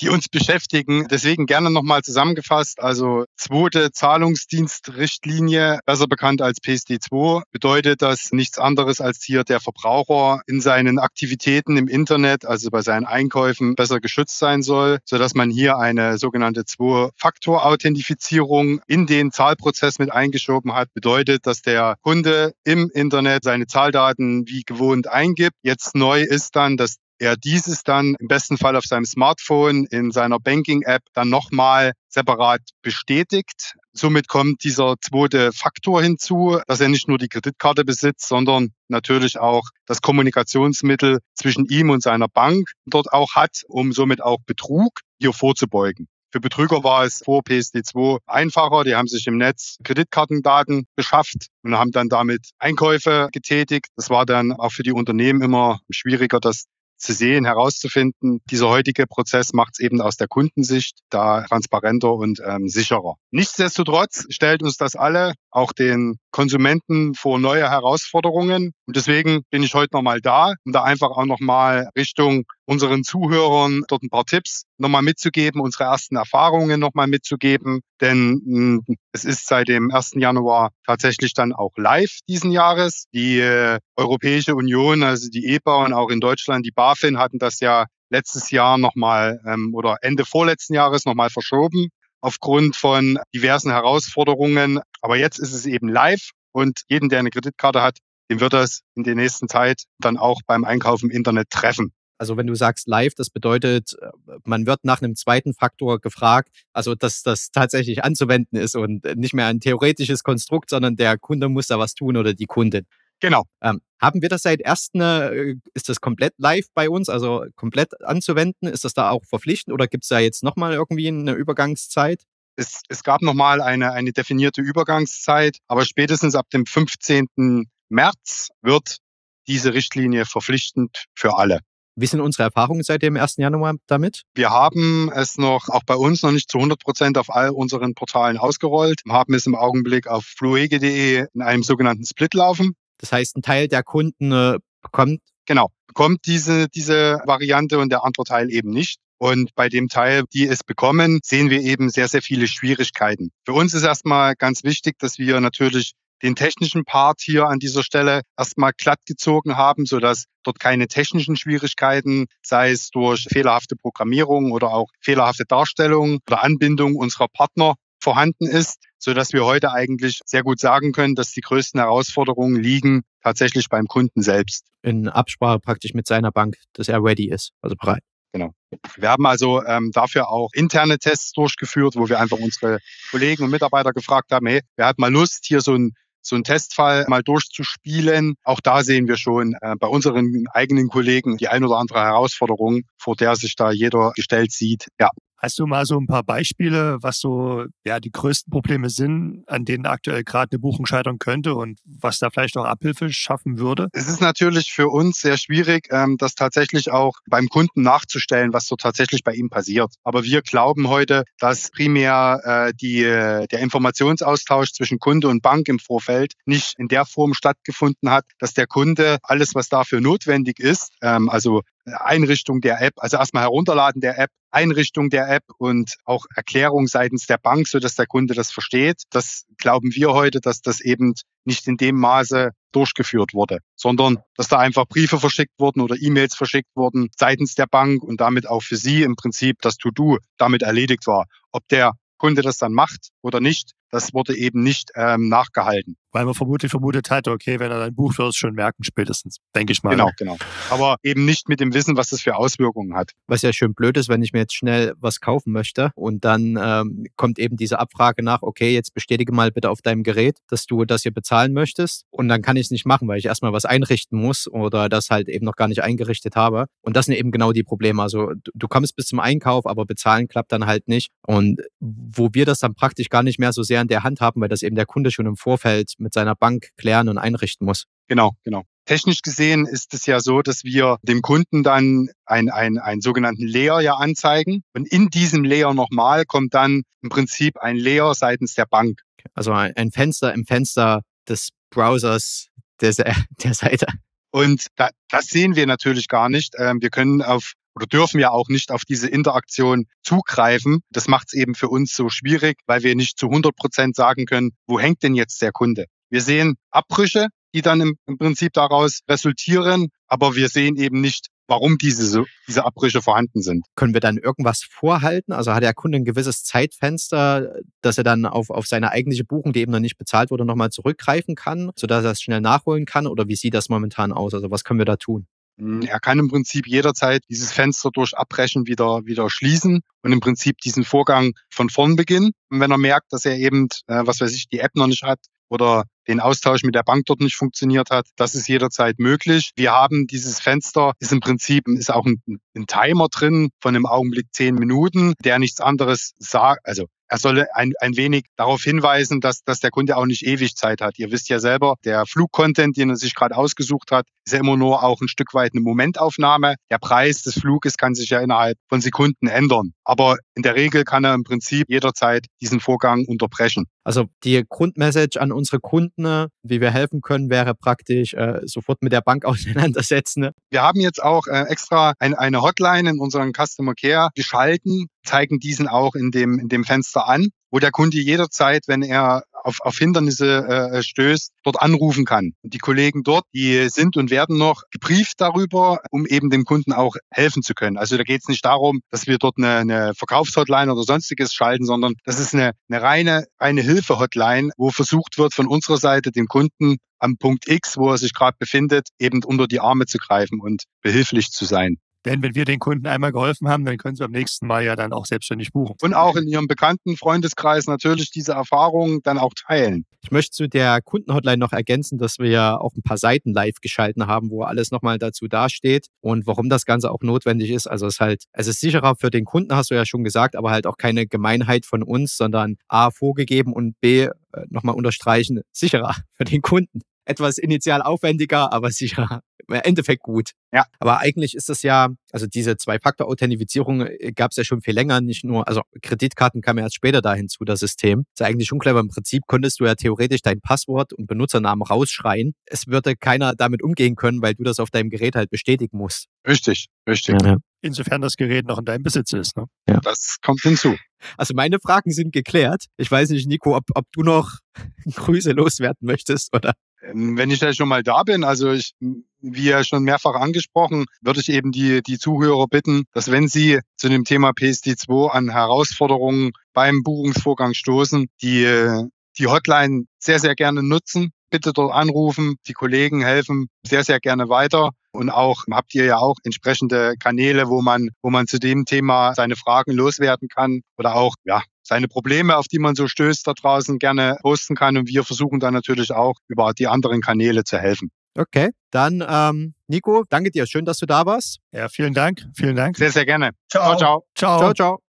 die 0.00 0.08
uns 0.08 0.28
beschäftigen. 0.28 1.06
Deswegen 1.10 1.46
gerne 1.46 1.70
nochmal 1.70 2.02
zusammengefasst. 2.02 2.80
Also 2.80 3.24
zweite 3.36 3.92
Zahlungsdienstrichtlinie, 3.92 5.80
besser 5.84 6.06
bekannt 6.06 6.40
als 6.42 6.58
PSD2, 6.58 7.42
bedeutet, 7.50 8.02
dass 8.02 8.32
nichts 8.32 8.58
anderes 8.58 9.00
als 9.00 9.24
hier 9.24 9.44
der 9.44 9.60
Verbraucher 9.60 10.42
in 10.46 10.60
seinen 10.60 10.98
Aktivitäten 10.98 11.76
im 11.76 11.88
Internet, 11.88 12.44
also 12.44 12.70
bei 12.70 12.82
seinen 12.82 13.06
Einkäufen, 13.06 13.74
besser 13.74 14.00
geschützt 14.00 14.38
sein 14.38 14.62
soll, 14.62 14.98
sodass 15.04 15.34
man 15.34 15.50
hier 15.50 15.78
eine 15.78 16.18
sogenannte 16.18 16.64
Zwei-Faktor-Authentifizierung 16.64 18.80
in 18.86 19.06
den 19.06 19.32
Zahlprozess 19.32 19.98
mit 19.98 20.12
eingeschoben 20.12 20.74
hat. 20.74 20.92
Bedeutet, 20.94 21.46
dass 21.46 21.62
der 21.62 21.96
Kunde 22.02 22.52
im 22.64 22.90
Internet 22.92 23.44
seine 23.44 23.66
Zahldaten 23.66 24.46
wie 24.46 24.62
gewohnt 24.62 25.08
eingibt 25.08 25.39
gibt. 25.40 25.56
Jetzt 25.62 25.94
neu 25.94 26.20
ist 26.20 26.54
dann, 26.54 26.76
dass 26.76 26.96
er 27.18 27.34
dieses 27.34 27.82
dann 27.82 28.14
im 28.18 28.28
besten 28.28 28.58
Fall 28.58 28.76
auf 28.76 28.84
seinem 28.84 29.06
Smartphone 29.06 29.86
in 29.86 30.10
seiner 30.10 30.38
Banking-App 30.38 31.02
dann 31.14 31.30
nochmal 31.30 31.92
separat 32.08 32.60
bestätigt. 32.82 33.74
Somit 33.94 34.28
kommt 34.28 34.64
dieser 34.64 34.96
zweite 35.00 35.50
Faktor 35.52 36.02
hinzu, 36.02 36.60
dass 36.66 36.82
er 36.82 36.90
nicht 36.90 37.08
nur 37.08 37.16
die 37.16 37.28
Kreditkarte 37.28 37.86
besitzt, 37.86 38.28
sondern 38.28 38.72
natürlich 38.88 39.38
auch 39.38 39.64
das 39.86 40.02
Kommunikationsmittel 40.02 41.20
zwischen 41.34 41.64
ihm 41.64 41.88
und 41.88 42.02
seiner 42.02 42.28
Bank 42.28 42.72
dort 42.84 43.10
auch 43.10 43.34
hat, 43.34 43.62
um 43.66 43.92
somit 43.92 44.20
auch 44.22 44.40
Betrug 44.44 45.00
hier 45.18 45.32
vorzubeugen. 45.32 46.06
Für 46.32 46.40
Betrüger 46.40 46.84
war 46.84 47.04
es 47.04 47.22
vor 47.24 47.42
PSD2 47.42 48.18
einfacher. 48.26 48.84
Die 48.84 48.94
haben 48.94 49.08
sich 49.08 49.26
im 49.26 49.36
Netz 49.36 49.78
Kreditkartendaten 49.82 50.86
beschafft 50.94 51.48
und 51.62 51.76
haben 51.76 51.90
dann 51.90 52.08
damit 52.08 52.50
Einkäufe 52.58 53.28
getätigt. 53.32 53.86
Das 53.96 54.10
war 54.10 54.26
dann 54.26 54.52
auch 54.52 54.70
für 54.70 54.84
die 54.84 54.92
Unternehmen 54.92 55.42
immer 55.42 55.80
schwieriger, 55.90 56.38
das 56.38 56.66
zu 57.00 57.12
sehen, 57.12 57.46
herauszufinden. 57.46 58.40
Dieser 58.50 58.68
heutige 58.68 59.06
Prozess 59.06 59.52
macht 59.52 59.72
es 59.72 59.80
eben 59.80 60.00
aus 60.00 60.16
der 60.16 60.28
Kundensicht 60.28 60.98
da 61.08 61.42
transparenter 61.42 62.12
und 62.12 62.40
ähm, 62.44 62.68
sicherer. 62.68 63.16
Nichtsdestotrotz 63.30 64.26
stellt 64.28 64.62
uns 64.62 64.76
das 64.76 64.94
alle, 64.94 65.34
auch 65.50 65.72
den 65.72 66.18
Konsumenten, 66.30 67.14
vor 67.14 67.38
neue 67.38 67.68
Herausforderungen. 67.68 68.72
Und 68.86 68.96
deswegen 68.96 69.42
bin 69.50 69.62
ich 69.62 69.74
heute 69.74 69.94
nochmal 69.94 70.20
da, 70.20 70.54
um 70.64 70.72
da 70.72 70.82
einfach 70.82 71.10
auch 71.10 71.24
nochmal 71.24 71.88
Richtung 71.96 72.44
unseren 72.66 73.02
Zuhörern 73.02 73.82
dort 73.88 74.02
ein 74.02 74.10
paar 74.10 74.24
Tipps 74.24 74.64
nochmal 74.78 75.02
mitzugeben, 75.02 75.60
unsere 75.60 75.84
ersten 75.84 76.16
Erfahrungen 76.16 76.78
nochmal 76.78 77.08
mitzugeben. 77.08 77.80
Denn 78.00 78.40
hm, 78.44 78.96
es 79.12 79.24
ist 79.24 79.46
seit 79.46 79.68
dem 79.68 79.90
1. 79.90 80.12
Januar 80.14 80.70
tatsächlich 80.86 81.34
dann 81.34 81.52
auch 81.52 81.72
live 81.76 82.18
diesen 82.28 82.52
Jahres. 82.52 83.06
Die 83.12 83.40
äh, 83.40 83.78
Europäische 83.96 84.54
Union, 84.54 85.02
also 85.02 85.28
die 85.28 85.46
EBA 85.46 85.84
und 85.84 85.92
auch 85.92 86.10
in 86.10 86.20
Deutschland 86.20 86.64
die 86.64 86.72
BaFin 86.72 87.18
hatten 87.18 87.38
das 87.38 87.60
ja 87.60 87.86
letztes 88.08 88.50
Jahr 88.50 88.78
nochmal 88.78 89.40
ähm, 89.46 89.74
oder 89.74 89.98
Ende 90.02 90.24
vorletzten 90.24 90.74
Jahres 90.74 91.04
nochmal 91.04 91.30
verschoben 91.30 91.90
aufgrund 92.20 92.76
von 92.76 93.18
diversen 93.34 93.70
Herausforderungen. 93.70 94.80
Aber 95.00 95.16
jetzt 95.16 95.38
ist 95.38 95.52
es 95.52 95.66
eben 95.66 95.88
live 95.88 96.30
und 96.52 96.82
jeden, 96.88 97.08
der 97.08 97.18
eine 97.18 97.30
Kreditkarte 97.30 97.82
hat, 97.82 97.98
dem 98.30 98.40
wird 98.40 98.52
das 98.52 98.80
in 98.94 99.02
der 99.02 99.14
nächsten 99.14 99.48
Zeit 99.48 99.84
dann 99.98 100.16
auch 100.16 100.40
beim 100.46 100.64
Einkauf 100.64 101.02
im 101.02 101.10
Internet 101.10 101.50
treffen. 101.50 101.92
Also 102.20 102.36
wenn 102.36 102.46
du 102.46 102.54
sagst 102.54 102.86
live, 102.86 103.14
das 103.14 103.30
bedeutet, 103.30 103.96
äh, 104.00 104.10
man 104.44 104.66
wird 104.66 104.84
nach 104.84 105.00
einem 105.00 105.16
zweiten 105.16 105.54
Faktor 105.54 106.00
gefragt, 106.00 106.50
also 106.74 106.94
dass 106.94 107.22
das 107.22 107.50
tatsächlich 107.50 108.04
anzuwenden 108.04 108.58
ist 108.58 108.76
und 108.76 109.04
nicht 109.16 109.32
mehr 109.32 109.46
ein 109.46 109.60
theoretisches 109.60 110.22
Konstrukt, 110.22 110.68
sondern 110.68 110.96
der 110.96 111.16
Kunde 111.16 111.48
muss 111.48 111.68
da 111.68 111.78
was 111.78 111.94
tun 111.94 112.18
oder 112.18 112.34
die 112.34 112.44
Kundin. 112.44 112.84
Genau. 113.20 113.44
Ähm, 113.62 113.80
haben 114.00 114.20
wir 114.20 114.28
das 114.28 114.42
seit 114.42 114.60
ersten, 114.60 115.00
äh, 115.00 115.54
ist 115.72 115.88
das 115.88 116.00
komplett 116.02 116.34
live 116.36 116.66
bei 116.74 116.90
uns, 116.90 117.08
also 117.08 117.46
komplett 117.56 117.98
anzuwenden? 118.02 118.68
Ist 118.68 118.84
das 118.84 118.92
da 118.92 119.10
auch 119.10 119.24
verpflichtend 119.24 119.72
oder 119.72 119.86
gibt 119.86 120.04
es 120.04 120.08
da 120.08 120.18
jetzt 120.18 120.42
nochmal 120.42 120.74
irgendwie 120.74 121.08
eine 121.08 121.32
Übergangszeit? 121.32 122.24
Es, 122.56 122.82
es 122.88 123.02
gab 123.02 123.22
nochmal 123.22 123.60
eine, 123.60 123.92
eine 123.92 124.12
definierte 124.12 124.60
Übergangszeit, 124.60 125.58
aber 125.68 125.84
spätestens 125.84 126.34
ab 126.34 126.48
dem 126.50 126.66
15. 126.66 127.68
März 127.88 128.48
wird 128.62 128.98
diese 129.46 129.74
Richtlinie 129.74 130.26
verpflichtend 130.26 131.06
für 131.14 131.36
alle. 131.36 131.60
Wie 131.96 132.06
sind 132.06 132.20
unsere 132.20 132.44
Erfahrungen 132.44 132.82
seit 132.82 133.02
dem 133.02 133.16
1. 133.16 133.36
Januar 133.38 133.74
damit? 133.86 134.22
Wir 134.34 134.50
haben 134.50 135.10
es 135.12 135.38
noch, 135.38 135.68
auch 135.68 135.82
bei 135.84 135.96
uns 135.96 136.22
noch 136.22 136.30
nicht 136.30 136.50
zu 136.50 136.58
100 136.58 136.80
Prozent 136.80 137.18
auf 137.18 137.30
all 137.30 137.50
unseren 137.50 137.94
Portalen 137.94 138.38
ausgerollt, 138.38 139.02
haben 139.08 139.34
es 139.34 139.46
im 139.46 139.54
Augenblick 139.54 140.06
auf 140.06 140.24
fluege.de 140.24 141.26
in 141.34 141.42
einem 141.42 141.62
sogenannten 141.62 142.04
Split 142.04 142.34
laufen. 142.34 142.74
Das 142.98 143.12
heißt, 143.12 143.36
ein 143.36 143.42
Teil 143.42 143.68
der 143.68 143.82
Kunden 143.82 144.32
äh, 144.32 144.58
bekommt 144.82 145.20
Genau, 145.50 145.72
bekommt 145.88 146.26
diese, 146.26 146.68
diese 146.68 147.20
Variante 147.26 147.80
und 147.80 147.90
der 147.90 148.04
andere 148.04 148.22
Teil 148.22 148.52
eben 148.52 148.70
nicht. 148.70 149.00
Und 149.20 149.54
bei 149.54 149.68
dem 149.68 149.88
Teil, 149.88 150.24
die 150.32 150.46
es 150.46 150.64
bekommen, 150.64 151.20
sehen 151.22 151.50
wir 151.50 151.60
eben 151.60 151.90
sehr, 151.90 152.08
sehr 152.08 152.22
viele 152.22 152.48
Schwierigkeiten. 152.48 153.30
Für 153.44 153.52
uns 153.52 153.74
ist 153.74 153.82
erstmal 153.82 154.34
ganz 154.34 154.64
wichtig, 154.64 154.98
dass 154.98 155.18
wir 155.18 155.38
natürlich 155.40 155.92
den 156.22 156.36
technischen 156.36 156.86
Part 156.86 157.20
hier 157.20 157.46
an 157.46 157.58
dieser 157.58 157.82
Stelle 157.82 158.22
erstmal 158.38 158.72
glatt 158.76 159.00
gezogen 159.06 159.58
haben, 159.58 159.84
sodass 159.84 160.24
dort 160.42 160.58
keine 160.58 160.88
technischen 160.88 161.36
Schwierigkeiten, 161.36 162.28
sei 162.42 162.70
es 162.70 162.88
durch 162.90 163.26
fehlerhafte 163.30 163.76
Programmierung 163.76 164.52
oder 164.52 164.70
auch 164.70 164.88
fehlerhafte 165.00 165.44
Darstellung 165.44 166.20
oder 166.26 166.42
Anbindung 166.42 166.96
unserer 166.96 167.28
Partner 167.28 167.74
vorhanden 168.02 168.46
ist, 168.46 168.78
so 168.98 169.12
dass 169.12 169.34
wir 169.34 169.44
heute 169.44 169.70
eigentlich 169.72 170.20
sehr 170.24 170.42
gut 170.42 170.60
sagen 170.60 170.92
können, 170.92 171.14
dass 171.14 171.32
die 171.32 171.42
größten 171.42 171.78
Herausforderungen 171.78 172.56
liegen 172.56 173.02
tatsächlich 173.22 173.68
beim 173.68 173.86
Kunden 173.86 174.22
selbst. 174.22 174.64
In 174.80 175.08
Absprache 175.08 175.58
praktisch 175.58 175.92
mit 175.92 176.06
seiner 176.06 176.32
Bank, 176.32 176.56
dass 176.72 176.88
er 176.88 177.04
ready 177.04 177.28
ist, 177.28 177.52
also 177.60 177.76
bereit. 177.76 178.02
Genau. 178.32 178.52
Wir 178.96 179.08
haben 179.10 179.26
also 179.26 179.64
ähm, 179.64 179.90
dafür 179.92 180.28
auch 180.28 180.50
interne 180.52 180.98
Tests 180.98 181.32
durchgeführt, 181.32 181.96
wo 181.96 182.08
wir 182.08 182.20
einfach 182.20 182.38
unsere 182.38 182.78
Kollegen 183.10 183.44
und 183.44 183.50
Mitarbeiter 183.50 183.92
gefragt 183.92 184.30
haben, 184.30 184.46
hey, 184.46 184.60
wer 184.76 184.86
hat 184.86 184.98
mal 184.98 185.12
Lust, 185.12 185.46
hier 185.46 185.60
so 185.60 185.74
ein 185.74 185.92
so 186.22 186.36
einen 186.36 186.44
Testfall 186.44 187.06
mal 187.08 187.22
durchzuspielen. 187.22 188.34
Auch 188.44 188.60
da 188.60 188.82
sehen 188.82 189.08
wir 189.08 189.16
schon 189.16 189.54
äh, 189.60 189.74
bei 189.78 189.86
unseren 189.86 190.44
eigenen 190.52 190.88
Kollegen 190.88 191.38
die 191.38 191.48
ein 191.48 191.64
oder 191.64 191.78
andere 191.78 192.00
Herausforderung, 192.00 192.82
vor 192.98 193.16
der 193.16 193.36
sich 193.36 193.56
da 193.56 193.70
jeder 193.70 194.12
gestellt 194.14 194.52
sieht. 194.52 194.88
Ja, 195.00 195.08
Hast 195.40 195.58
du 195.58 195.66
mal 195.66 195.86
so 195.86 195.98
ein 195.98 196.06
paar 196.06 196.22
Beispiele, 196.22 196.98
was 197.00 197.18
so 197.18 197.64
ja 197.86 197.98
die 197.98 198.10
größten 198.10 198.50
Probleme 198.50 198.90
sind, 198.90 199.42
an 199.46 199.64
denen 199.64 199.86
aktuell 199.86 200.22
gerade 200.22 200.52
eine 200.52 200.58
Buchung 200.58 200.84
scheitern 200.84 201.18
könnte 201.18 201.54
und 201.54 201.80
was 201.84 202.18
da 202.18 202.28
vielleicht 202.28 202.58
auch 202.58 202.66
Abhilfe 202.66 203.10
schaffen 203.10 203.58
würde? 203.58 203.88
Es 203.92 204.06
ist 204.06 204.20
natürlich 204.20 204.70
für 204.70 204.88
uns 204.88 205.20
sehr 205.20 205.38
schwierig, 205.38 205.88
ähm, 205.90 206.18
das 206.18 206.34
tatsächlich 206.34 206.90
auch 206.90 207.14
beim 207.26 207.48
Kunden 207.48 207.80
nachzustellen, 207.80 208.52
was 208.52 208.66
so 208.66 208.76
tatsächlich 208.76 209.24
bei 209.24 209.32
ihm 209.32 209.48
passiert. 209.48 209.94
Aber 210.04 210.24
wir 210.24 210.42
glauben 210.42 210.88
heute, 210.88 211.24
dass 211.38 211.70
primär 211.70 212.40
äh, 212.44 212.74
die, 212.74 213.00
der 213.00 213.60
Informationsaustausch 213.60 214.72
zwischen 214.72 214.98
Kunde 214.98 215.28
und 215.28 215.40
Bank 215.40 215.68
im 215.68 215.78
Vorfeld 215.78 216.34
nicht 216.44 216.74
in 216.78 216.88
der 216.88 217.06
Form 217.06 217.32
stattgefunden 217.32 218.10
hat, 218.10 218.26
dass 218.38 218.52
der 218.52 218.66
Kunde 218.66 219.16
alles, 219.22 219.54
was 219.54 219.70
dafür 219.70 220.02
notwendig 220.02 220.60
ist, 220.60 220.92
ähm, 221.00 221.30
also 221.30 221.62
Einrichtung 221.86 222.60
der 222.60 222.80
App, 222.82 222.94
also 222.98 223.16
erstmal 223.16 223.44
herunterladen 223.44 224.00
der 224.00 224.18
App, 224.18 224.30
Einrichtung 224.50 225.10
der 225.10 225.28
App 225.28 225.44
und 225.58 225.94
auch 226.04 226.24
Erklärung 226.34 226.86
seitens 226.86 227.26
der 227.26 227.38
Bank, 227.38 227.68
so 227.68 227.78
dass 227.78 227.94
der 227.94 228.06
Kunde 228.06 228.34
das 228.34 228.50
versteht. 228.50 229.02
Das 229.10 229.44
glauben 229.58 229.94
wir 229.94 230.12
heute, 230.12 230.40
dass 230.40 230.60
das 230.60 230.80
eben 230.80 231.14
nicht 231.44 231.66
in 231.66 231.76
dem 231.76 231.96
Maße 231.96 232.50
durchgeführt 232.72 233.34
wurde, 233.34 233.58
sondern 233.76 234.18
dass 234.36 234.48
da 234.48 234.58
einfach 234.58 234.86
Briefe 234.86 235.18
verschickt 235.18 235.58
wurden 235.58 235.80
oder 235.80 235.96
E-Mails 236.00 236.34
verschickt 236.34 236.70
wurden 236.74 237.08
seitens 237.16 237.54
der 237.54 237.66
Bank 237.66 238.02
und 238.02 238.20
damit 238.20 238.48
auch 238.48 238.62
für 238.62 238.76
Sie 238.76 239.02
im 239.02 239.16
Prinzip 239.16 239.56
das 239.60 239.76
To-Do 239.76 240.18
damit 240.36 240.62
erledigt 240.62 241.06
war. 241.06 241.26
Ob 241.52 241.66
der 241.68 241.92
Kunde 242.18 242.42
das 242.42 242.58
dann 242.58 242.72
macht 242.72 243.08
oder 243.22 243.40
nicht, 243.40 243.72
das 243.90 244.14
wurde 244.14 244.36
eben 244.36 244.62
nicht 244.62 244.90
ähm, 244.94 245.28
nachgehalten. 245.28 245.96
Weil 246.12 246.24
man 246.24 246.34
vermutlich 246.34 246.70
vermutet 246.70 247.10
hat, 247.10 247.28
okay, 247.28 247.60
wenn 247.60 247.70
er 247.70 247.78
dein 247.78 247.94
Buch 247.94 248.18
wird 248.18 248.34
schon 248.34 248.54
merken, 248.54 248.82
spätestens, 248.82 249.36
denke 249.54 249.72
ich 249.72 249.82
mal. 249.84 249.90
Genau, 249.90 250.10
genau. 250.18 250.36
Aber 250.68 250.96
eben 251.04 251.24
nicht 251.24 251.48
mit 251.48 251.60
dem 251.60 251.72
Wissen, 251.72 251.96
was 251.96 252.08
das 252.08 252.20
für 252.20 252.34
Auswirkungen 252.36 252.96
hat. 252.96 253.12
Was 253.28 253.42
ja 253.42 253.52
schön 253.52 253.74
blöd 253.74 253.96
ist, 253.96 254.08
wenn 254.08 254.22
ich 254.22 254.32
mir 254.32 254.40
jetzt 254.40 254.54
schnell 254.54 254.94
was 254.98 255.20
kaufen 255.20 255.52
möchte 255.52 255.90
und 255.94 256.24
dann 256.24 256.58
ähm, 256.60 257.06
kommt 257.16 257.38
eben 257.38 257.56
diese 257.56 257.78
Abfrage 257.78 258.24
nach, 258.24 258.42
okay, 258.42 258.74
jetzt 258.74 258.92
bestätige 258.92 259.32
mal 259.32 259.52
bitte 259.52 259.70
auf 259.70 259.82
deinem 259.82 260.02
Gerät, 260.02 260.38
dass 260.48 260.66
du 260.66 260.84
das 260.84 261.02
hier 261.02 261.12
bezahlen 261.12 261.52
möchtest. 261.52 262.06
Und 262.10 262.28
dann 262.28 262.42
kann 262.42 262.56
ich 262.56 262.66
es 262.66 262.70
nicht 262.72 262.86
machen, 262.86 263.06
weil 263.06 263.18
ich 263.18 263.26
erstmal 263.26 263.52
was 263.52 263.64
einrichten 263.64 264.18
muss 264.18 264.48
oder 264.48 264.88
das 264.88 265.10
halt 265.10 265.28
eben 265.28 265.44
noch 265.44 265.56
gar 265.56 265.68
nicht 265.68 265.82
eingerichtet 265.82 266.34
habe. 266.34 266.66
Und 266.82 266.96
das 266.96 267.06
sind 267.06 267.14
eben 267.14 267.30
genau 267.30 267.52
die 267.52 267.62
Probleme. 267.62 268.02
Also 268.02 268.32
du, 268.34 268.50
du 268.52 268.68
kommst 268.68 268.96
bis 268.96 269.06
zum 269.06 269.20
Einkauf, 269.20 269.64
aber 269.66 269.86
bezahlen 269.86 270.26
klappt 270.26 270.50
dann 270.50 270.66
halt 270.66 270.88
nicht. 270.88 271.10
Und 271.24 271.60
wo 271.78 272.30
wir 272.32 272.46
das 272.46 272.58
dann 272.58 272.74
praktisch 272.74 273.08
gar 273.08 273.22
nicht 273.22 273.38
mehr 273.38 273.52
so 273.52 273.62
sehr 273.62 273.79
in 273.80 273.88
der 273.88 274.02
Hand 274.02 274.20
haben, 274.20 274.40
weil 274.40 274.48
das 274.48 274.62
eben 274.62 274.76
der 274.76 274.86
Kunde 274.86 275.10
schon 275.10 275.26
im 275.26 275.36
Vorfeld 275.36 275.94
mit 275.98 276.12
seiner 276.12 276.34
Bank 276.34 276.68
klären 276.76 277.08
und 277.08 277.18
einrichten 277.18 277.66
muss. 277.66 277.86
Genau, 278.08 278.32
genau. 278.44 278.64
Technisch 278.86 279.22
gesehen 279.22 279.66
ist 279.66 279.94
es 279.94 280.06
ja 280.06 280.18
so, 280.18 280.42
dass 280.42 280.64
wir 280.64 280.96
dem 281.02 281.22
Kunden 281.22 281.62
dann 281.62 282.08
einen, 282.24 282.50
einen 282.50 283.00
sogenannten 283.00 283.46
Layer 283.46 283.80
ja 283.80 283.94
anzeigen. 283.94 284.62
Und 284.74 284.88
in 284.88 285.10
diesem 285.10 285.44
Layer 285.44 285.74
nochmal 285.74 286.24
kommt 286.24 286.54
dann 286.54 286.82
im 287.02 287.08
Prinzip 287.08 287.58
ein 287.58 287.76
Layer 287.76 288.14
seitens 288.14 288.54
der 288.54 288.66
Bank. 288.66 289.02
Also 289.34 289.52
ein 289.52 289.92
Fenster 289.92 290.34
im 290.34 290.44
Fenster 290.44 291.02
des 291.28 291.50
Browsers 291.70 292.48
der, 292.80 292.94
der 293.44 293.54
Seite. 293.54 293.86
Und 294.32 294.66
da, 294.76 294.90
das 295.08 295.26
sehen 295.26 295.56
wir 295.56 295.66
natürlich 295.66 296.08
gar 296.08 296.28
nicht. 296.28 296.54
Ähm, 296.58 296.80
wir 296.80 296.90
können 296.90 297.22
auf 297.22 297.52
oder 297.74 297.86
dürfen 297.86 298.20
ja 298.20 298.30
auch 298.30 298.48
nicht 298.48 298.70
auf 298.70 298.84
diese 298.84 299.08
Interaktion 299.08 299.86
zugreifen. 300.02 300.80
Das 300.90 301.08
macht 301.08 301.28
es 301.28 301.34
eben 301.34 301.54
für 301.54 301.68
uns 301.68 301.94
so 301.94 302.08
schwierig, 302.08 302.58
weil 302.66 302.82
wir 302.82 302.94
nicht 302.94 303.18
zu 303.18 303.26
100 303.26 303.54
Prozent 303.54 303.96
sagen 303.96 304.26
können, 304.26 304.50
wo 304.66 304.80
hängt 304.80 305.02
denn 305.02 305.14
jetzt 305.14 305.40
der 305.42 305.52
Kunde. 305.52 305.86
Wir 306.10 306.20
sehen 306.20 306.56
Abbrüche, 306.70 307.28
die 307.54 307.62
dann 307.62 307.80
im, 307.80 307.96
im 308.06 308.18
Prinzip 308.18 308.52
daraus 308.52 309.00
resultieren, 309.08 309.88
aber 310.06 310.36
wir 310.36 310.48
sehen 310.48 310.76
eben 310.76 311.00
nicht, 311.00 311.26
warum 311.46 311.78
diese, 311.78 312.24
diese 312.46 312.64
Abbrüche 312.64 313.02
vorhanden 313.02 313.42
sind. 313.42 313.66
Können 313.74 313.92
wir 313.92 314.00
dann 314.00 314.16
irgendwas 314.16 314.62
vorhalten? 314.62 315.32
Also 315.32 315.52
hat 315.52 315.62
der 315.62 315.74
Kunde 315.74 315.98
ein 315.98 316.04
gewisses 316.04 316.44
Zeitfenster, 316.44 317.56
dass 317.82 317.98
er 317.98 318.04
dann 318.04 318.24
auf, 318.24 318.50
auf 318.50 318.66
seine 318.66 318.92
eigentliche 318.92 319.24
Buchung, 319.24 319.52
die 319.52 319.60
eben 319.60 319.72
noch 319.72 319.80
nicht 319.80 319.98
bezahlt 319.98 320.30
wurde, 320.30 320.44
nochmal 320.44 320.70
zurückgreifen 320.70 321.34
kann, 321.34 321.72
sodass 321.74 322.04
er 322.04 322.12
es 322.12 322.22
schnell 322.22 322.40
nachholen 322.40 322.86
kann? 322.86 323.06
Oder 323.06 323.26
wie 323.26 323.36
sieht 323.36 323.54
das 323.54 323.68
momentan 323.68 324.12
aus? 324.12 324.32
Also 324.32 324.50
was 324.50 324.62
können 324.62 324.78
wir 324.78 324.86
da 324.86 324.96
tun? 324.96 325.26
Hm, 325.58 325.82
er 325.82 326.00
kann 326.00 326.18
im 326.18 326.28
Prinzip 326.28 326.66
jederzeit 326.66 327.22
dieses 327.28 327.52
Fenster 327.52 327.90
durch 327.92 328.16
Abbrechen 328.16 328.66
wieder, 328.66 329.04
wieder 329.04 329.28
schließen 329.30 329.80
und 330.02 330.12
im 330.12 330.20
Prinzip 330.20 330.58
diesen 330.58 330.84
Vorgang 330.84 331.32
von 331.50 331.68
vorn 331.68 331.96
beginnen. 331.96 332.32
Und 332.50 332.60
wenn 332.60 332.70
er 332.70 332.78
merkt, 332.78 333.12
dass 333.12 333.24
er 333.24 333.36
eben, 333.36 333.68
äh, 333.86 334.02
was 334.04 334.20
weiß 334.20 334.34
ich, 334.34 334.48
die 334.48 334.60
App 334.60 334.74
noch 334.74 334.86
nicht 334.86 335.02
hat 335.02 335.20
oder 335.48 335.84
den 336.08 336.20
Austausch 336.20 336.62
mit 336.62 336.74
der 336.74 336.82
Bank 336.82 337.06
dort 337.06 337.20
nicht 337.20 337.36
funktioniert 337.36 337.90
hat, 337.90 338.06
das 338.16 338.34
ist 338.34 338.48
jederzeit 338.48 338.98
möglich. 338.98 339.52
Wir 339.56 339.72
haben 339.72 340.06
dieses 340.06 340.40
Fenster, 340.40 340.92
ist 340.98 341.12
im 341.12 341.20
Prinzip, 341.20 341.68
ist 341.68 341.92
auch 341.92 342.06
ein, 342.06 342.22
ein 342.54 342.66
Timer 342.66 343.08
drin 343.08 343.50
von 343.60 343.74
einem 343.74 343.86
Augenblick 343.86 344.26
zehn 344.32 344.54
Minuten, 344.54 345.14
der 345.24 345.38
nichts 345.38 345.60
anderes 345.60 346.12
sagt, 346.18 346.66
also 346.66 346.86
er 347.10 347.18
solle 347.18 347.48
ein, 347.56 347.72
ein 347.80 347.96
wenig 347.96 348.26
darauf 348.36 348.62
hinweisen, 348.62 349.20
dass, 349.20 349.42
dass 349.42 349.58
der 349.58 349.70
Kunde 349.70 349.96
auch 349.96 350.06
nicht 350.06 350.24
ewig 350.24 350.54
Zeit 350.54 350.80
hat. 350.80 350.96
Ihr 350.98 351.10
wisst 351.10 351.28
ja 351.28 351.40
selber, 351.40 351.74
der 351.84 352.06
Flugcontent, 352.06 352.76
den 352.76 352.90
er 352.90 352.96
sich 352.96 353.16
gerade 353.16 353.36
ausgesucht 353.36 353.90
hat, 353.90 354.06
ist 354.24 354.32
ja 354.32 354.38
immer 354.38 354.56
nur 354.56 354.84
auch 354.84 355.00
ein 355.00 355.08
Stück 355.08 355.34
weit 355.34 355.52
eine 355.52 355.60
Momentaufnahme. 355.60 356.54
Der 356.70 356.78
Preis 356.78 357.22
des 357.22 357.34
Fluges 357.34 357.76
kann 357.76 357.96
sich 357.96 358.10
ja 358.10 358.20
innerhalb 358.20 358.58
von 358.68 358.80
Sekunden 358.80 359.26
ändern. 359.26 359.72
Aber 359.82 360.18
in 360.36 360.42
der 360.42 360.54
Regel 360.54 360.84
kann 360.84 361.02
er 361.02 361.14
im 361.14 361.24
Prinzip 361.24 361.66
jederzeit 361.68 362.26
diesen 362.40 362.60
Vorgang 362.60 363.04
unterbrechen. 363.06 363.66
Also 363.82 364.06
die 364.22 364.44
Grundmessage 364.48 365.20
an 365.20 365.32
unsere 365.32 365.58
Kunden, 365.58 365.89
wie 365.96 366.60
wir 366.60 366.70
helfen 366.70 367.00
können, 367.00 367.30
wäre 367.30 367.54
praktisch 367.54 368.14
äh, 368.14 368.40
sofort 368.44 368.82
mit 368.82 368.92
der 368.92 369.00
Bank 369.00 369.24
auseinandersetzen. 369.24 370.30
Wir 370.50 370.62
haben 370.62 370.80
jetzt 370.80 371.02
auch 371.02 371.26
äh, 371.26 371.42
extra 371.48 371.94
ein, 371.98 372.14
eine 372.14 372.42
Hotline 372.42 372.90
in 372.90 372.98
unseren 372.98 373.32
Customer 373.32 373.74
Care 373.74 374.10
geschalten, 374.14 374.86
zeigen 375.04 375.38
diesen 375.38 375.68
auch 375.68 375.94
in 375.94 376.10
dem, 376.10 376.38
in 376.38 376.48
dem 376.48 376.64
Fenster 376.64 377.08
an, 377.08 377.28
wo 377.50 377.58
der 377.58 377.70
Kunde 377.70 377.98
jederzeit, 377.98 378.64
wenn 378.66 378.82
er 378.82 379.24
auf, 379.44 379.60
auf 379.60 379.76
Hindernisse 379.76 380.46
äh, 380.46 380.82
stößt, 380.82 381.32
dort 381.42 381.60
anrufen 381.60 382.04
kann. 382.04 382.32
Und 382.42 382.54
die 382.54 382.58
Kollegen 382.58 383.02
dort, 383.02 383.24
die 383.34 383.68
sind 383.68 383.96
und 383.96 384.10
werden 384.10 384.38
noch 384.38 384.62
gebrieft 384.70 385.20
darüber, 385.20 385.78
um 385.90 386.06
eben 386.06 386.30
dem 386.30 386.44
Kunden 386.44 386.72
auch 386.72 386.96
helfen 387.10 387.42
zu 387.42 387.54
können. 387.54 387.76
Also 387.76 387.96
da 387.96 388.02
geht 388.02 388.22
es 388.22 388.28
nicht 388.28 388.44
darum, 388.44 388.80
dass 388.90 389.06
wir 389.06 389.18
dort 389.18 389.38
eine, 389.38 389.56
eine 389.56 389.94
Verkaufshotline 389.94 390.72
oder 390.72 390.82
sonstiges 390.82 391.34
schalten, 391.34 391.64
sondern 391.64 391.94
das 392.04 392.18
ist 392.18 392.34
eine, 392.34 392.52
eine 392.68 392.82
reine, 392.82 393.24
reine 393.38 393.62
Hilfe-Hotline, 393.62 394.50
wo 394.56 394.70
versucht 394.70 395.18
wird, 395.18 395.34
von 395.34 395.46
unserer 395.46 395.78
Seite 395.78 396.10
dem 396.10 396.26
Kunden 396.26 396.76
am 396.98 397.16
Punkt 397.16 397.48
X, 397.48 397.76
wo 397.76 397.90
er 397.90 397.98
sich 397.98 398.12
gerade 398.12 398.36
befindet, 398.38 398.88
eben 398.98 399.24
unter 399.24 399.46
die 399.46 399.60
Arme 399.60 399.86
zu 399.86 399.98
greifen 399.98 400.40
und 400.40 400.64
behilflich 400.82 401.30
zu 401.30 401.44
sein. 401.44 401.78
Denn 402.04 402.22
wenn 402.22 402.34
wir 402.34 402.44
den 402.44 402.58
Kunden 402.58 402.86
einmal 402.86 403.12
geholfen 403.12 403.48
haben, 403.48 403.64
dann 403.64 403.76
können 403.76 403.96
sie 403.96 404.02
beim 404.02 404.12
nächsten 404.12 404.46
Mal 404.46 404.64
ja 404.64 404.76
dann 404.76 404.92
auch 404.92 405.06
selbstständig 405.06 405.52
buchen. 405.52 405.76
Und 405.82 405.94
auch 405.94 406.16
in 406.16 406.26
ihrem 406.26 406.46
bekannten 406.46 406.96
Freundeskreis 406.96 407.66
natürlich 407.66 408.10
diese 408.10 408.32
Erfahrungen 408.32 409.00
dann 409.02 409.18
auch 409.18 409.34
teilen. 409.34 409.84
Ich 410.02 410.10
möchte 410.10 410.30
zu 410.30 410.48
der 410.48 410.80
Kundenhotline 410.80 411.36
noch 411.36 411.52
ergänzen, 411.52 411.98
dass 411.98 412.18
wir 412.18 412.30
ja 412.30 412.56
auch 412.56 412.74
ein 412.74 412.82
paar 412.82 412.96
Seiten 412.96 413.34
live 413.34 413.56
geschalten 413.60 414.06
haben, 414.06 414.30
wo 414.30 414.42
alles 414.42 414.70
nochmal 414.70 414.98
dazu 414.98 415.28
dasteht 415.28 415.88
und 416.00 416.26
warum 416.26 416.48
das 416.48 416.64
Ganze 416.64 416.90
auch 416.90 417.02
notwendig 417.02 417.50
ist. 417.50 417.66
Also 417.66 417.86
es 417.86 417.94
ist 417.94 418.00
halt, 418.00 418.24
es 418.32 418.46
ist 418.46 418.60
sicherer 418.60 418.96
für 418.96 419.10
den 419.10 419.26
Kunden, 419.26 419.54
hast 419.54 419.70
du 419.70 419.74
ja 419.74 419.84
schon 419.84 420.02
gesagt, 420.02 420.36
aber 420.36 420.50
halt 420.50 420.66
auch 420.66 420.78
keine 420.78 421.06
Gemeinheit 421.06 421.66
von 421.66 421.82
uns, 421.82 422.16
sondern 422.16 422.56
A 422.68 422.90
vorgegeben 422.90 423.52
und 423.52 423.78
B 423.80 424.04
äh, 424.04 424.10
nochmal 424.48 424.74
unterstreichen, 424.74 425.42
sicherer 425.52 425.94
für 426.12 426.24
den 426.24 426.40
Kunden 426.40 426.80
etwas 427.04 427.38
initial 427.38 427.82
aufwendiger, 427.82 428.52
aber 428.52 428.70
sicher 428.70 429.20
im 429.50 429.60
Endeffekt 429.62 430.02
gut. 430.02 430.30
Ja. 430.52 430.64
Aber 430.78 430.98
eigentlich 430.98 431.34
ist 431.34 431.48
das 431.48 431.62
ja, 431.62 431.88
also 432.12 432.26
diese 432.26 432.56
Zwei-Faktor-Authentifizierung 432.56 433.82
äh, 433.86 434.12
gab 434.12 434.30
es 434.30 434.36
ja 434.36 434.44
schon 434.44 434.62
viel 434.62 434.74
länger, 434.74 435.00
nicht 435.00 435.24
nur, 435.24 435.46
also 435.46 435.62
Kreditkarten 435.82 436.40
kamen 436.40 436.58
erst 436.58 436.74
später 436.74 437.02
da 437.02 437.14
hinzu, 437.14 437.44
das 437.44 437.60
System. 437.60 438.04
Das 438.16 438.26
ist 438.26 438.30
eigentlich 438.30 438.48
schon 438.48 438.58
clever. 438.58 438.80
Im 438.80 438.88
Prinzip 438.88 439.22
konntest 439.26 439.60
du 439.60 439.64
ja 439.64 439.74
theoretisch 439.74 440.22
dein 440.22 440.40
Passwort 440.40 440.92
und 440.92 441.06
Benutzernamen 441.06 441.62
rausschreien. 441.62 442.34
Es 442.46 442.66
würde 442.66 442.96
keiner 442.96 443.34
damit 443.34 443.62
umgehen 443.62 443.96
können, 443.96 444.22
weil 444.22 444.34
du 444.34 444.42
das 444.42 444.58
auf 444.58 444.70
deinem 444.70 444.90
Gerät 444.90 445.14
halt 445.14 445.30
bestätigen 445.30 445.78
musst. 445.78 446.06
Richtig, 446.26 446.66
richtig. 446.88 447.20
Ja. 447.22 447.36
Insofern 447.62 448.00
das 448.00 448.16
Gerät 448.16 448.46
noch 448.46 448.58
in 448.58 448.64
deinem 448.64 448.82
Besitz 448.82 449.12
ist. 449.12 449.36
Ne? 449.36 449.44
Ja. 449.68 449.80
Das 449.80 450.16
kommt 450.22 450.40
hinzu. 450.40 450.76
Also 451.16 451.32
meine 451.32 451.58
Fragen 451.60 451.92
sind 451.92 452.12
geklärt. 452.12 452.66
Ich 452.76 452.90
weiß 452.90 453.08
nicht, 453.08 453.26
Nico, 453.26 453.56
ob, 453.56 453.64
ob 453.74 453.86
du 453.92 454.02
noch 454.02 454.32
Grüße 454.84 455.32
loswerden 455.32 455.86
möchtest 455.86 456.34
oder? 456.34 456.52
Ähm, 456.82 457.16
wenn 457.16 457.30
ich 457.30 457.38
da 457.38 457.52
schon 457.52 457.68
mal 457.68 457.82
da 457.82 458.02
bin, 458.02 458.24
also 458.24 458.52
ich, 458.52 458.72
wie 459.20 459.44
ja 459.44 459.64
schon 459.64 459.82
mehrfach 459.82 460.14
angesprochen, 460.14 460.86
würde 461.00 461.20
ich 461.20 461.28
eben 461.28 461.52
die, 461.52 461.82
die 461.82 461.98
Zuhörer 461.98 462.46
bitten, 462.46 462.84
dass 462.92 463.10
wenn 463.10 463.28
sie 463.28 463.60
zu 463.76 463.88
dem 463.88 464.04
Thema 464.04 464.30
PSD2 464.30 465.10
an 465.10 465.30
Herausforderungen 465.30 466.32
beim 466.52 466.82
Buchungsvorgang 466.82 467.54
stoßen, 467.54 468.08
die, 468.22 468.88
die 469.18 469.26
Hotline 469.26 469.84
sehr, 469.98 470.18
sehr 470.18 470.34
gerne 470.34 470.62
nutzen. 470.62 471.10
Bitte 471.30 471.52
dort 471.52 471.72
anrufen. 471.72 472.36
Die 472.48 472.54
Kollegen 472.54 473.02
helfen 473.02 473.48
sehr, 473.64 473.84
sehr 473.84 474.00
gerne 474.00 474.28
weiter. 474.28 474.70
Und 474.92 475.10
auch 475.10 475.44
habt 475.50 475.74
ihr 475.74 475.84
ja 475.84 475.98
auch 475.98 476.16
entsprechende 476.24 476.94
Kanäle, 476.98 477.48
wo 477.48 477.62
man, 477.62 477.90
wo 478.02 478.10
man 478.10 478.26
zu 478.26 478.40
dem 478.40 478.64
Thema 478.64 479.14
seine 479.14 479.36
Fragen 479.36 479.72
loswerden 479.72 480.28
kann 480.28 480.62
oder 480.76 480.96
auch, 480.96 481.14
ja, 481.24 481.42
seine 481.62 481.88
Probleme, 481.88 482.36
auf 482.36 482.46
die 482.46 482.58
man 482.58 482.74
so 482.74 482.88
stößt 482.88 483.26
da 483.26 483.32
draußen, 483.34 483.78
gerne 483.78 484.18
posten 484.22 484.54
kann. 484.54 484.76
Und 484.76 484.88
wir 484.88 485.04
versuchen 485.04 485.40
dann 485.40 485.54
natürlich 485.54 485.92
auch 485.92 486.14
über 486.28 486.52
die 486.52 486.66
anderen 486.66 487.00
Kanäle 487.00 487.44
zu 487.44 487.58
helfen. 487.58 487.90
Okay, 488.18 488.50
dann 488.70 489.04
ähm, 489.08 489.54
Nico, 489.68 490.04
danke 490.08 490.30
dir. 490.30 490.46
Schön, 490.46 490.64
dass 490.64 490.78
du 490.78 490.86
da 490.86 491.06
warst. 491.06 491.38
Ja, 491.52 491.68
vielen 491.68 491.94
Dank. 491.94 492.26
Vielen 492.34 492.56
Dank. 492.56 492.76
Sehr, 492.76 492.90
sehr 492.90 493.06
gerne. 493.06 493.30
Ciao, 493.48 493.76
ciao. 493.76 494.04
Ciao, 494.16 494.38
ciao. 494.38 494.54
ciao. 494.54 494.82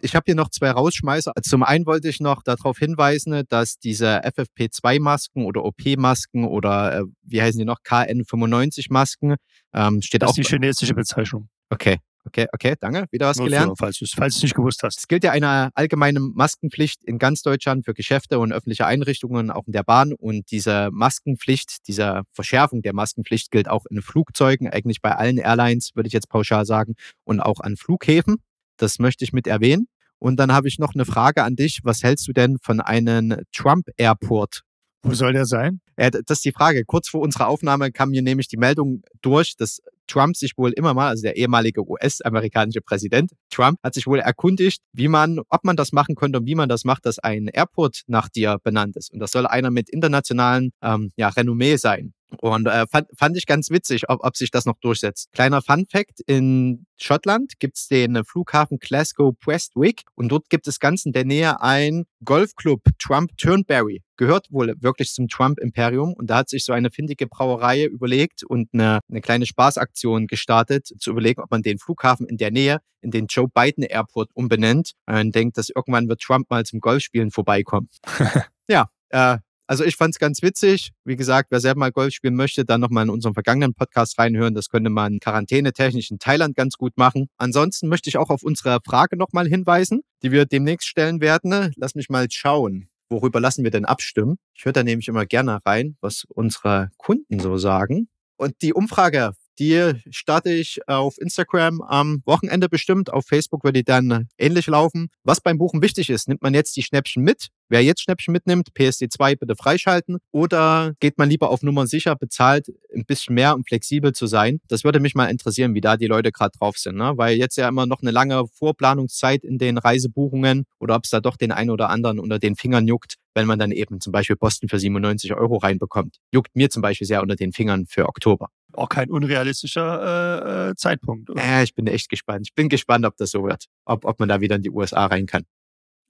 Ich 0.00 0.14
habe 0.14 0.24
hier 0.26 0.36
noch 0.36 0.50
zwei 0.50 0.70
Rausschmeißer. 0.70 1.32
Zum 1.42 1.64
einen 1.64 1.84
wollte 1.86 2.08
ich 2.08 2.20
noch 2.20 2.42
darauf 2.44 2.78
hinweisen, 2.78 3.42
dass 3.48 3.78
diese 3.78 4.24
FFP2-Masken 4.24 5.44
oder 5.44 5.64
OP-Masken 5.64 6.44
oder 6.44 7.00
äh, 7.00 7.02
wie 7.22 7.42
heißen 7.42 7.58
die 7.58 7.64
noch, 7.64 7.80
KN95-Masken, 7.84 9.34
ähm, 9.74 10.02
steht 10.02 10.22
das 10.22 10.30
auch. 10.30 10.36
Das 10.36 10.38
ist 10.38 10.48
die 10.48 10.54
chinesische 10.54 10.94
Bezeichnung. 10.94 11.48
Okay. 11.70 11.98
Okay, 12.26 12.46
okay, 12.52 12.74
danke. 12.78 13.06
Wieder 13.10 13.26
was 13.26 13.38
Nur 13.38 13.46
gelernt. 13.46 13.70
So, 13.70 13.74
falls 13.76 13.98
du 13.98 14.04
es 14.04 14.42
nicht 14.42 14.54
gewusst 14.54 14.82
hast. 14.82 14.98
Es 14.98 15.08
gilt 15.08 15.24
ja 15.24 15.32
eine 15.32 15.70
allgemeine 15.74 16.20
Maskenpflicht 16.20 17.02
in 17.04 17.18
ganz 17.18 17.42
Deutschland 17.42 17.84
für 17.84 17.94
Geschäfte 17.94 18.38
und 18.38 18.52
öffentliche 18.52 18.86
Einrichtungen, 18.86 19.50
auch 19.50 19.66
in 19.66 19.72
der 19.72 19.82
Bahn. 19.82 20.12
Und 20.12 20.50
diese 20.50 20.90
Maskenpflicht, 20.92 21.88
diese 21.88 22.22
Verschärfung 22.32 22.82
der 22.82 22.94
Maskenpflicht 22.94 23.50
gilt 23.50 23.68
auch 23.68 23.86
in 23.86 24.02
Flugzeugen, 24.02 24.68
eigentlich 24.68 25.00
bei 25.00 25.14
allen 25.14 25.38
Airlines, 25.38 25.92
würde 25.94 26.08
ich 26.08 26.12
jetzt 26.12 26.28
pauschal 26.28 26.66
sagen, 26.66 26.94
und 27.24 27.40
auch 27.40 27.60
an 27.60 27.76
Flughäfen. 27.76 28.36
Das 28.76 28.98
möchte 28.98 29.24
ich 29.24 29.32
mit 29.32 29.46
erwähnen. 29.46 29.88
Und 30.18 30.36
dann 30.38 30.52
habe 30.52 30.68
ich 30.68 30.78
noch 30.78 30.94
eine 30.94 31.04
Frage 31.04 31.44
an 31.44 31.56
dich. 31.56 31.80
Was 31.84 32.02
hältst 32.02 32.26
du 32.28 32.32
denn 32.32 32.58
von 32.60 32.80
einem 32.80 33.42
Trump 33.52 33.86
Airport? 33.96 34.62
Wo 35.02 35.14
soll 35.14 35.32
der 35.32 35.46
sein? 35.46 35.80
Ja, 35.96 36.10
das 36.10 36.38
ist 36.38 36.44
die 36.44 36.52
Frage. 36.52 36.84
Kurz 36.84 37.08
vor 37.08 37.20
unserer 37.20 37.48
Aufnahme 37.48 37.92
kam 37.92 38.10
mir 38.10 38.22
nämlich 38.22 38.48
die 38.48 38.56
Meldung 38.56 39.02
durch, 39.22 39.56
dass 39.56 39.80
Trump 40.08 40.36
sich 40.36 40.56
wohl 40.56 40.72
immer 40.72 40.94
mal, 40.94 41.08
also 41.08 41.22
der 41.22 41.36
ehemalige 41.36 41.88
US-amerikanische 41.88 42.80
Präsident 42.80 43.30
Trump, 43.50 43.78
hat 43.82 43.94
sich 43.94 44.06
wohl 44.06 44.18
erkundigt, 44.18 44.82
wie 44.92 45.08
man, 45.08 45.40
ob 45.50 45.64
man 45.64 45.76
das 45.76 45.92
machen 45.92 46.16
könnte 46.16 46.38
und 46.38 46.46
wie 46.46 46.54
man 46.54 46.68
das 46.68 46.84
macht, 46.84 47.06
dass 47.06 47.18
ein 47.18 47.48
Airport 47.48 48.02
nach 48.06 48.28
dir 48.28 48.58
benannt 48.62 48.96
ist. 48.96 49.12
Und 49.12 49.20
das 49.20 49.30
soll 49.30 49.46
einer 49.46 49.70
mit 49.70 49.88
internationalen 49.88 50.72
ähm, 50.82 51.12
ja, 51.16 51.28
Renommee 51.28 51.76
sein. 51.76 52.14
Und 52.36 52.66
äh, 52.66 52.86
fand, 52.86 53.08
fand 53.16 53.36
ich 53.36 53.46
ganz 53.46 53.70
witzig, 53.70 54.08
ob, 54.08 54.22
ob 54.22 54.36
sich 54.36 54.50
das 54.50 54.66
noch 54.66 54.78
durchsetzt. 54.80 55.30
Kleiner 55.32 55.62
Fun 55.62 55.86
Fact, 55.90 56.20
in 56.26 56.86
Schottland 56.98 57.58
gibt's 57.58 57.88
den 57.88 58.22
Flughafen 58.24 58.78
Glasgow 58.78 59.34
Prestwick 59.38 60.02
und 60.14 60.28
dort 60.28 60.50
gibt 60.50 60.68
es 60.68 60.78
ganz 60.78 61.06
in 61.06 61.12
der 61.12 61.24
Nähe 61.24 61.62
ein 61.62 62.04
Golfclub 62.24 62.82
Trump 62.98 63.36
Turnberry. 63.38 64.02
Gehört 64.16 64.50
wohl 64.50 64.74
wirklich 64.80 65.12
zum 65.12 65.28
Trump-Imperium 65.28 66.12
und 66.12 66.28
da 66.28 66.38
hat 66.38 66.48
sich 66.48 66.64
so 66.64 66.72
eine 66.72 66.90
findige 66.90 67.26
Brauerei 67.26 67.84
überlegt 67.84 68.42
und 68.42 68.68
eine, 68.72 69.00
eine 69.08 69.20
kleine 69.20 69.46
Spaßaktion 69.46 70.26
gestartet, 70.26 70.86
zu 70.86 71.10
überlegen, 71.10 71.40
ob 71.40 71.50
man 71.50 71.62
den 71.62 71.78
Flughafen 71.78 72.26
in 72.26 72.36
der 72.36 72.50
Nähe 72.50 72.80
in 73.00 73.10
den 73.10 73.26
Joe 73.26 73.48
Biden 73.48 73.84
Airport 73.84 74.30
umbenennt 74.34 74.92
und 75.06 75.34
denkt, 75.34 75.56
dass 75.56 75.70
irgendwann 75.70 76.08
wird 76.08 76.20
Trump 76.20 76.50
mal 76.50 76.64
zum 76.64 76.80
Golfspielen 76.80 77.30
vorbeikommen. 77.30 77.88
ja, 78.68 78.90
äh, 79.10 79.38
also 79.68 79.84
ich 79.84 79.96
fand 79.96 80.14
es 80.14 80.18
ganz 80.18 80.42
witzig. 80.42 80.92
Wie 81.04 81.14
gesagt, 81.14 81.50
wer 81.50 81.60
selber 81.60 81.80
mal 81.80 81.92
Golf 81.92 82.14
spielen 82.14 82.34
möchte, 82.34 82.64
dann 82.64 82.80
nochmal 82.80 83.04
in 83.04 83.10
unserem 83.10 83.34
vergangenen 83.34 83.74
Podcast 83.74 84.18
reinhören. 84.18 84.54
Das 84.54 84.70
könnte 84.70 84.88
man 84.88 85.20
quarantänetechnisch 85.20 86.10
in 86.10 86.18
Thailand 86.18 86.56
ganz 86.56 86.76
gut 86.76 86.96
machen. 86.96 87.28
Ansonsten 87.36 87.88
möchte 87.88 88.08
ich 88.08 88.16
auch 88.16 88.30
auf 88.30 88.42
unsere 88.42 88.80
Frage 88.84 89.18
nochmal 89.18 89.46
hinweisen, 89.46 90.00
die 90.22 90.32
wir 90.32 90.46
demnächst 90.46 90.88
stellen 90.88 91.20
werden. 91.20 91.72
Lass 91.76 91.94
mich 91.94 92.08
mal 92.08 92.26
schauen. 92.30 92.88
Worüber 93.10 93.40
lassen 93.40 93.62
wir 93.62 93.70
denn 93.70 93.84
abstimmen? 93.84 94.36
Ich 94.54 94.64
höre 94.64 94.72
da 94.72 94.82
nämlich 94.82 95.08
immer 95.08 95.26
gerne 95.26 95.60
rein, 95.66 95.96
was 96.00 96.24
unsere 96.28 96.88
Kunden 96.96 97.38
so 97.38 97.58
sagen. 97.58 98.08
Und 98.38 98.62
die 98.62 98.72
Umfrage 98.72 99.34
die 99.58 99.92
starte 100.10 100.50
ich 100.50 100.78
auf 100.86 101.18
Instagram 101.18 101.82
am 101.82 102.22
Wochenende 102.24 102.68
bestimmt. 102.68 103.12
Auf 103.12 103.26
Facebook 103.26 103.64
wird 103.64 103.76
die 103.76 103.84
dann 103.84 104.28
ähnlich 104.38 104.68
laufen. 104.68 105.08
Was 105.24 105.40
beim 105.40 105.58
Buchen 105.58 105.82
wichtig 105.82 106.10
ist, 106.10 106.28
nimmt 106.28 106.42
man 106.42 106.54
jetzt 106.54 106.76
die 106.76 106.82
Schnäppchen 106.82 107.24
mit? 107.24 107.48
Wer 107.70 107.84
jetzt 107.84 108.00
Schnäppchen 108.00 108.32
mitnimmt, 108.32 108.70
PSD2 108.74 109.36
bitte 109.36 109.54
freischalten. 109.54 110.18
Oder 110.32 110.94
geht 111.00 111.18
man 111.18 111.28
lieber 111.28 111.50
auf 111.50 111.62
Nummer 111.62 111.86
sicher, 111.86 112.16
bezahlt 112.16 112.72
ein 112.94 113.04
bisschen 113.04 113.34
mehr, 113.34 113.54
um 113.54 113.64
flexibel 113.64 114.14
zu 114.14 114.26
sein? 114.26 114.60
Das 114.68 114.84
würde 114.84 115.00
mich 115.00 115.14
mal 115.14 115.26
interessieren, 115.26 115.74
wie 115.74 115.82
da 115.82 115.98
die 115.98 116.06
Leute 116.06 116.32
gerade 116.32 116.56
drauf 116.58 116.78
sind. 116.78 116.96
Ne? 116.96 117.12
Weil 117.16 117.36
jetzt 117.36 117.56
ja 117.56 117.68
immer 117.68 117.84
noch 117.84 118.00
eine 118.00 118.10
lange 118.10 118.46
Vorplanungszeit 118.48 119.44
in 119.44 119.58
den 119.58 119.76
Reisebuchungen 119.76 120.64
oder 120.78 120.96
ob 120.96 121.04
es 121.04 121.10
da 121.10 121.20
doch 121.20 121.36
den 121.36 121.52
einen 121.52 121.68
oder 121.68 121.90
anderen 121.90 122.18
unter 122.18 122.38
den 122.38 122.56
Fingern 122.56 122.88
juckt, 122.88 123.16
wenn 123.34 123.46
man 123.46 123.58
dann 123.58 123.70
eben 123.70 124.00
zum 124.00 124.12
Beispiel 124.12 124.36
Posten 124.36 124.68
für 124.68 124.78
97 124.78 125.34
Euro 125.34 125.58
reinbekommt. 125.58 126.16
Juckt 126.32 126.56
mir 126.56 126.70
zum 126.70 126.80
Beispiel 126.80 127.06
sehr 127.06 127.20
unter 127.20 127.36
den 127.36 127.52
Fingern 127.52 127.86
für 127.86 128.08
Oktober. 128.08 128.48
Auch 128.72 128.88
kein 128.88 129.10
unrealistischer 129.10 130.68
äh, 130.68 130.70
äh 130.70 130.74
Zeitpunkt. 130.76 131.28
Oder? 131.28 131.44
Ja, 131.44 131.62
ich 131.62 131.74
bin 131.74 131.86
echt 131.86 132.08
gespannt. 132.08 132.46
Ich 132.48 132.54
bin 132.54 132.70
gespannt, 132.70 133.04
ob 133.04 133.16
das 133.18 133.30
so 133.30 133.44
wird. 133.44 133.66
Ob, 133.84 134.06
ob 134.06 134.18
man 134.20 134.28
da 134.28 134.40
wieder 134.40 134.56
in 134.56 134.62
die 134.62 134.70
USA 134.70 135.06
rein 135.06 135.26
kann. 135.26 135.44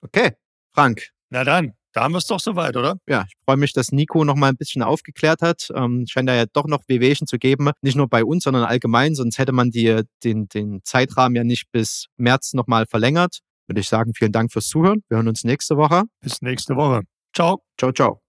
Okay, 0.02 0.32
Frank. 0.72 1.10
Na 1.30 1.44
dann, 1.44 1.72
da 1.92 2.04
haben 2.04 2.12
wir 2.12 2.18
es 2.18 2.26
doch 2.26 2.40
soweit, 2.40 2.76
oder? 2.76 2.96
Ja, 3.08 3.24
ich 3.26 3.34
freue 3.44 3.56
mich, 3.56 3.72
dass 3.72 3.92
Nico 3.92 4.24
noch 4.24 4.36
mal 4.36 4.48
ein 4.48 4.56
bisschen 4.56 4.82
aufgeklärt 4.82 5.42
hat. 5.42 5.68
Ähm, 5.74 6.04
scheint 6.08 6.28
da 6.28 6.34
ja 6.34 6.44
doch 6.46 6.66
noch 6.66 6.82
Wehwehchen 6.86 7.26
zu 7.26 7.38
geben. 7.38 7.70
Nicht 7.82 7.96
nur 7.96 8.08
bei 8.08 8.24
uns, 8.24 8.44
sondern 8.44 8.64
allgemein. 8.64 9.14
Sonst 9.14 9.38
hätte 9.38 9.52
man 9.52 9.70
die, 9.70 10.02
den, 10.22 10.48
den 10.48 10.80
Zeitrahmen 10.84 11.34
ja 11.34 11.44
nicht 11.44 11.72
bis 11.72 12.06
März 12.16 12.52
noch 12.52 12.66
mal 12.66 12.86
verlängert. 12.86 13.40
Würde 13.66 13.80
ich 13.80 13.88
sagen, 13.88 14.14
vielen 14.14 14.32
Dank 14.32 14.52
fürs 14.52 14.68
Zuhören. 14.68 15.02
Wir 15.08 15.16
hören 15.16 15.28
uns 15.28 15.44
nächste 15.44 15.76
Woche. 15.76 16.04
Bis 16.20 16.40
nächste 16.40 16.76
Woche. 16.76 17.02
Ciao. 17.34 17.62
Ciao, 17.78 17.92
ciao. 17.92 18.27